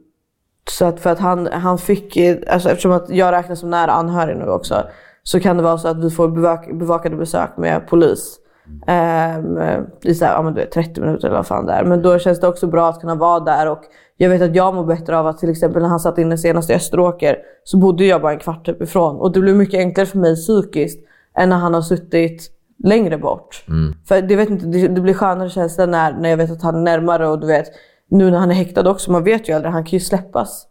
så 0.70 0.85
att 0.85 1.00
för 1.00 1.11
att 1.11 1.18
han, 1.18 1.48
han 1.53 1.79
fick, 1.79 2.16
alltså 2.48 2.70
eftersom 2.70 2.92
att 2.92 3.11
jag 3.11 3.33
räknas 3.33 3.61
som 3.61 3.70
nära 3.70 3.92
anhörig 3.92 4.37
nu 4.37 4.44
också, 4.44 4.87
så 5.22 5.40
kan 5.40 5.57
det 5.57 5.62
vara 5.62 5.79
så 5.79 5.88
att 5.88 6.05
vi 6.05 6.11
får 6.11 6.29
bevak, 6.29 6.72
bevakade 6.72 7.16
besök 7.16 7.57
med 7.57 7.87
polis. 7.88 8.38
Um, 8.66 9.59
I 10.03 10.14
så 10.14 10.24
här, 10.24 10.33
ja, 10.33 10.42
men 10.42 10.55
du 10.55 10.61
vet, 10.61 10.70
30 10.70 11.00
minuter 11.00 11.29
eller 11.29 11.37
vad 11.37 11.46
fan 11.46 11.66
det 11.66 11.72
är. 11.72 11.85
Men 11.85 12.03
då 12.03 12.18
känns 12.18 12.40
det 12.40 12.48
också 12.48 12.66
bra 12.66 12.88
att 12.88 13.00
kunna 13.00 13.14
vara 13.14 13.40
där. 13.40 13.70
Och 13.70 13.83
jag 14.16 14.31
vet 14.31 14.42
att 14.42 14.57
jag 14.57 14.74
mår 14.74 14.85
bättre 14.85 15.18
av 15.18 15.27
att 15.27 15.38
till 15.38 15.50
exempel 15.50 15.83
när 15.83 15.88
han 15.88 16.00
satt 16.00 16.18
inne 16.18 16.38
senast 16.38 16.70
i 16.70 16.74
Österåker 16.74 17.38
så 17.64 17.79
bodde 17.79 18.05
jag 18.05 18.22
bara 18.22 18.33
en 18.33 18.38
kvart 18.38 18.66
typ 18.66 18.83
ifrån. 18.83 19.16
Och 19.16 19.33
det 19.33 19.40
blev 19.40 19.57
mycket 19.57 19.79
enklare 19.79 20.07
för 20.07 20.18
mig 20.18 20.35
psykiskt 20.35 21.05
än 21.38 21.48
när 21.48 21.57
han 21.57 21.74
har 21.74 21.83
suttit 21.83 22.50
längre 22.85 23.18
bort. 23.18 23.64
För 24.09 24.22
det, 24.22 24.37
vet 24.37 24.50
inte, 24.50 24.66
det, 24.66 24.88
det 24.88 25.00
blir 25.00 25.14
skönare 25.14 25.50
känsla 25.50 25.87
när, 25.87 26.12
när 26.12 26.29
jag 26.29 26.37
vet 26.37 26.50
att 26.50 26.62
han 26.62 26.74
är 26.74 26.81
närmare 26.81 27.29
och 27.29 27.40
du 27.40 27.46
vet 27.46 27.66
nu 28.11 28.31
när 28.31 28.38
han 28.38 28.51
är 28.51 28.55
häktad 28.55 28.90
också. 28.90 29.12
Man 29.12 29.25
vet 29.25 29.49
ju 29.49 29.53
aldrig, 29.53 29.73
han 29.73 29.85
kan 29.85 29.90
ju 29.90 30.01
släppas 30.01 30.67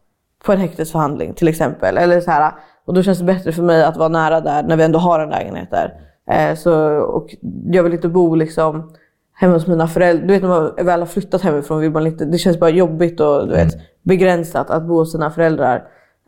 på 0.45 0.51
en 0.51 0.59
häktesförhandling 0.59 1.33
till 1.33 1.47
exempel. 1.47 1.97
Eller 1.97 2.21
så 2.21 2.31
här, 2.31 2.51
och 2.85 2.93
då 2.93 3.03
känns 3.03 3.19
det 3.19 3.25
bättre 3.25 3.51
för 3.51 3.63
mig 3.63 3.83
att 3.83 3.97
vara 3.97 4.09
nära 4.09 4.41
där 4.41 4.63
när 4.63 4.77
vi 4.77 4.83
ändå 4.83 4.99
har 4.99 5.19
en 5.19 5.29
lägenhet 5.29 5.71
där. 5.71 5.93
Eh, 6.29 6.55
så, 6.55 6.73
och 6.99 7.35
jag 7.65 7.83
vill 7.83 7.93
inte 7.93 8.07
bo 8.09 8.35
liksom 8.35 8.91
hemma 9.33 9.53
hos 9.53 9.67
mina 9.67 9.87
föräldrar. 9.87 10.27
Du 10.27 10.33
vet 10.33 10.41
när 10.41 10.49
man 10.49 10.85
väl 10.85 10.99
har 10.99 11.07
flyttat 11.07 11.41
hemifrån 11.41 11.79
vill 11.79 11.91
man 11.91 12.07
inte, 12.07 12.25
det 12.25 12.37
känns 12.37 12.59
bara 12.59 12.69
jobbigt 12.69 13.19
och 13.19 13.47
du 13.47 13.53
vet, 13.53 13.73
begränsat 14.01 14.69
att 14.69 14.83
bo 14.83 14.95
hos 14.95 15.11
sina 15.11 15.31
föräldrar. 15.31 15.83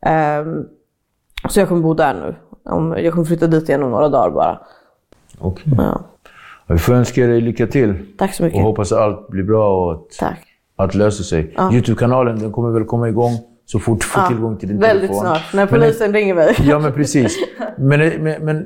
Ehm, 0.06 0.66
så 1.50 1.60
jag 1.60 1.68
kommer 1.68 1.82
bo 1.82 1.94
där 1.94 2.14
nu. 2.14 2.36
Jag 3.02 3.14
kommer 3.14 3.26
flytta 3.26 3.48
dit 3.48 3.70
igen 3.70 3.84
om 3.84 3.92
några 3.92 4.10
dagar 4.10 4.32
bara. 4.32 4.60
Okej. 5.40 5.74
Ja. 5.78 6.02
Vi 6.68 6.78
får 6.78 6.94
önska 6.94 7.28
dig 7.28 7.42
lycka 7.42 7.68
till. 7.68 8.06
Tack 8.18 8.34
så 8.34 8.44
mycket. 8.44 8.58
Och 8.58 8.64
hoppas 8.64 8.92
att 8.92 9.00
allt 9.00 9.28
blir 9.28 9.44
bra 9.44 9.86
och 9.86 9.92
att 9.94 10.10
Tack. 10.20 10.48
Allt 10.76 10.96
löser 10.96 11.24
sig. 11.24 11.54
Ja. 11.56 11.74
Youtube-kanalen 11.74 12.40
den 12.40 12.52
kommer 12.52 12.70
väl 12.72 12.84
komma 12.84 13.10
igång 13.10 13.32
så 13.66 13.80
fort 13.80 14.00
du 14.00 14.06
får 14.06 14.22
Ja, 14.24 14.28
tillgång 14.28 14.58
till 14.58 14.68
din 14.70 14.80
Väldigt 14.80 15.02
telefon. 15.10 15.20
snart, 15.26 15.42
när 15.54 15.66
Men- 15.66 15.68
polisen 15.68 16.14
ringer 16.14 16.36
mig. 16.36 16.56
Ja, 16.64 16.80
men 16.80 16.92
precis. 16.94 17.38
Men, 17.78 18.00
men, 18.24 18.46
men 18.46 18.58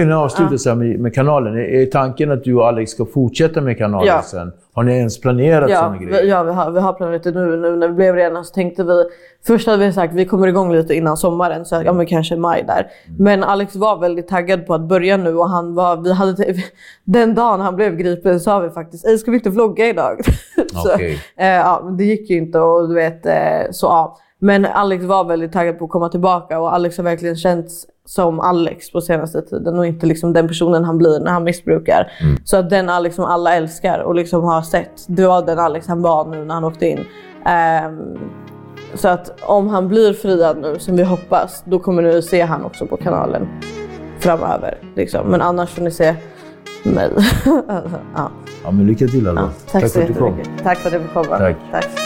innan 0.00 0.08
jag 0.08 0.12
avslutar 0.20 0.68
här 0.68 0.74
med, 0.76 1.00
med 1.00 1.14
kanalen. 1.14 1.56
Är 1.58 1.86
tanken 1.86 2.30
att 2.30 2.44
du 2.44 2.54
och 2.54 2.66
Alex 2.68 2.90
ska 2.90 3.06
fortsätta 3.06 3.60
med 3.60 3.78
kanalen 3.78 4.06
Ja. 4.06 4.22
sen? 4.22 4.52
Har 4.76 4.82
ni 4.84 4.92
ens 4.92 5.20
planerat 5.20 5.70
Ja, 5.70 5.76
sådana 5.78 5.98
vi, 5.98 6.04
grejer? 6.04 6.24
ja 6.24 6.42
vi, 6.42 6.52
har, 6.52 6.70
vi 6.70 6.80
har 6.80 6.92
planerat 6.92 7.22
det 7.22 7.30
nu. 7.30 7.56
Nu 7.56 7.76
när 7.76 7.88
vi 7.88 7.94
blev 7.94 8.14
rena 8.14 8.44
så 8.44 8.54
tänkte 8.54 8.84
vi... 8.84 9.04
Först 9.46 9.66
hade 9.66 9.86
vi 9.86 9.92
sagt 9.92 10.10
att 10.12 10.18
vi 10.18 10.24
kommer 10.26 10.46
igång 10.48 10.72
lite 10.72 10.94
innan 10.94 11.16
sommaren, 11.16 11.64
så 11.64 11.82
ja 11.84 11.92
men 11.92 12.06
kanske 12.06 12.36
maj 12.36 12.64
där. 12.66 12.78
Mm. 13.08 13.24
Men 13.24 13.44
Alex 13.44 13.76
var 13.76 13.96
väldigt 14.00 14.28
taggad 14.28 14.66
på 14.66 14.74
att 14.74 14.88
börja 14.88 15.16
nu 15.16 15.36
och 15.36 15.48
han 15.50 15.74
var... 15.74 15.96
Vi 15.96 16.12
hade, 16.12 16.54
den 17.04 17.34
dagen 17.34 17.60
han 17.60 17.76
blev 17.76 17.96
gripen 17.96 18.40
sa 18.40 18.58
vi 18.58 18.70
faktiskt 18.70 19.06
"Ey, 19.06 19.18
ska 19.18 19.30
vi 19.30 19.36
inte 19.36 19.50
vlogga 19.50 19.86
idag? 19.88 20.20
så, 20.72 20.92
eh, 21.36 21.46
ja, 21.46 21.90
det 21.98 22.04
gick 22.04 22.30
ju 22.30 22.36
inte 22.36 22.58
och 22.60 22.88
du 22.88 22.94
vet, 22.94 23.26
eh, 23.26 23.70
så 23.70 23.86
ja. 23.86 24.16
Men 24.38 24.64
Alex 24.64 25.04
var 25.04 25.24
väldigt 25.24 25.52
taggad 25.52 25.78
på 25.78 25.84
att 25.84 25.90
komma 25.90 26.08
tillbaka 26.08 26.58
och 26.60 26.74
Alex 26.74 26.96
har 26.96 27.04
verkligen 27.04 27.36
känts 27.36 27.86
som 28.06 28.40
Alex 28.40 28.92
på 28.92 29.00
senaste 29.00 29.42
tiden 29.42 29.78
och 29.78 29.86
inte 29.86 30.06
liksom 30.06 30.32
den 30.32 30.48
personen 30.48 30.84
han 30.84 30.98
blir 30.98 31.20
när 31.20 31.30
han 31.30 31.44
missbrukar. 31.44 32.12
Så 32.44 32.56
att 32.56 32.70
den 32.70 32.88
Alex 32.88 33.16
som 33.16 33.24
alla 33.24 33.54
älskar 33.54 33.98
och 33.98 34.14
liksom 34.14 34.44
har 34.44 34.62
sett, 34.62 35.04
det 35.06 35.26
var 35.26 35.46
den 35.46 35.58
Alex 35.58 35.86
han 35.86 36.02
var 36.02 36.24
nu 36.24 36.44
när 36.44 36.54
han 36.54 36.64
åkte 36.64 36.86
in. 36.86 37.04
Ehm, 37.46 38.18
så 38.94 39.08
att 39.08 39.40
om 39.42 39.68
han 39.68 39.88
blir 39.88 40.12
friad 40.12 40.58
nu, 40.58 40.78
som 40.78 40.96
vi 40.96 41.02
hoppas, 41.02 41.62
då 41.66 41.78
kommer 41.78 42.02
ni 42.02 42.22
se 42.22 42.42
han 42.42 42.64
också 42.64 42.86
på 42.86 42.96
kanalen 42.96 43.48
framöver. 44.18 44.78
Liksom. 44.96 45.26
Men 45.26 45.42
annars 45.42 45.70
får 45.70 45.82
ni 45.82 45.90
se 45.90 46.14
mig. 46.84 47.10
ja. 48.14 48.30
Ja, 48.64 48.70
men 48.70 48.86
lycka 48.86 49.06
till 49.06 49.28
alla. 49.28 49.40
Ja, 49.40 49.50
tack, 49.72 49.82
så 49.82 49.88
för 49.88 50.00
att 50.00 50.08
du 50.08 50.14
kom. 50.14 50.38
Tack 50.62 50.78
för 50.78 50.88
att 50.88 50.92
jag 50.92 51.02
fick 51.02 51.12
komma. 51.12 51.38
Tack. 51.38 51.56
tack. 51.72 52.05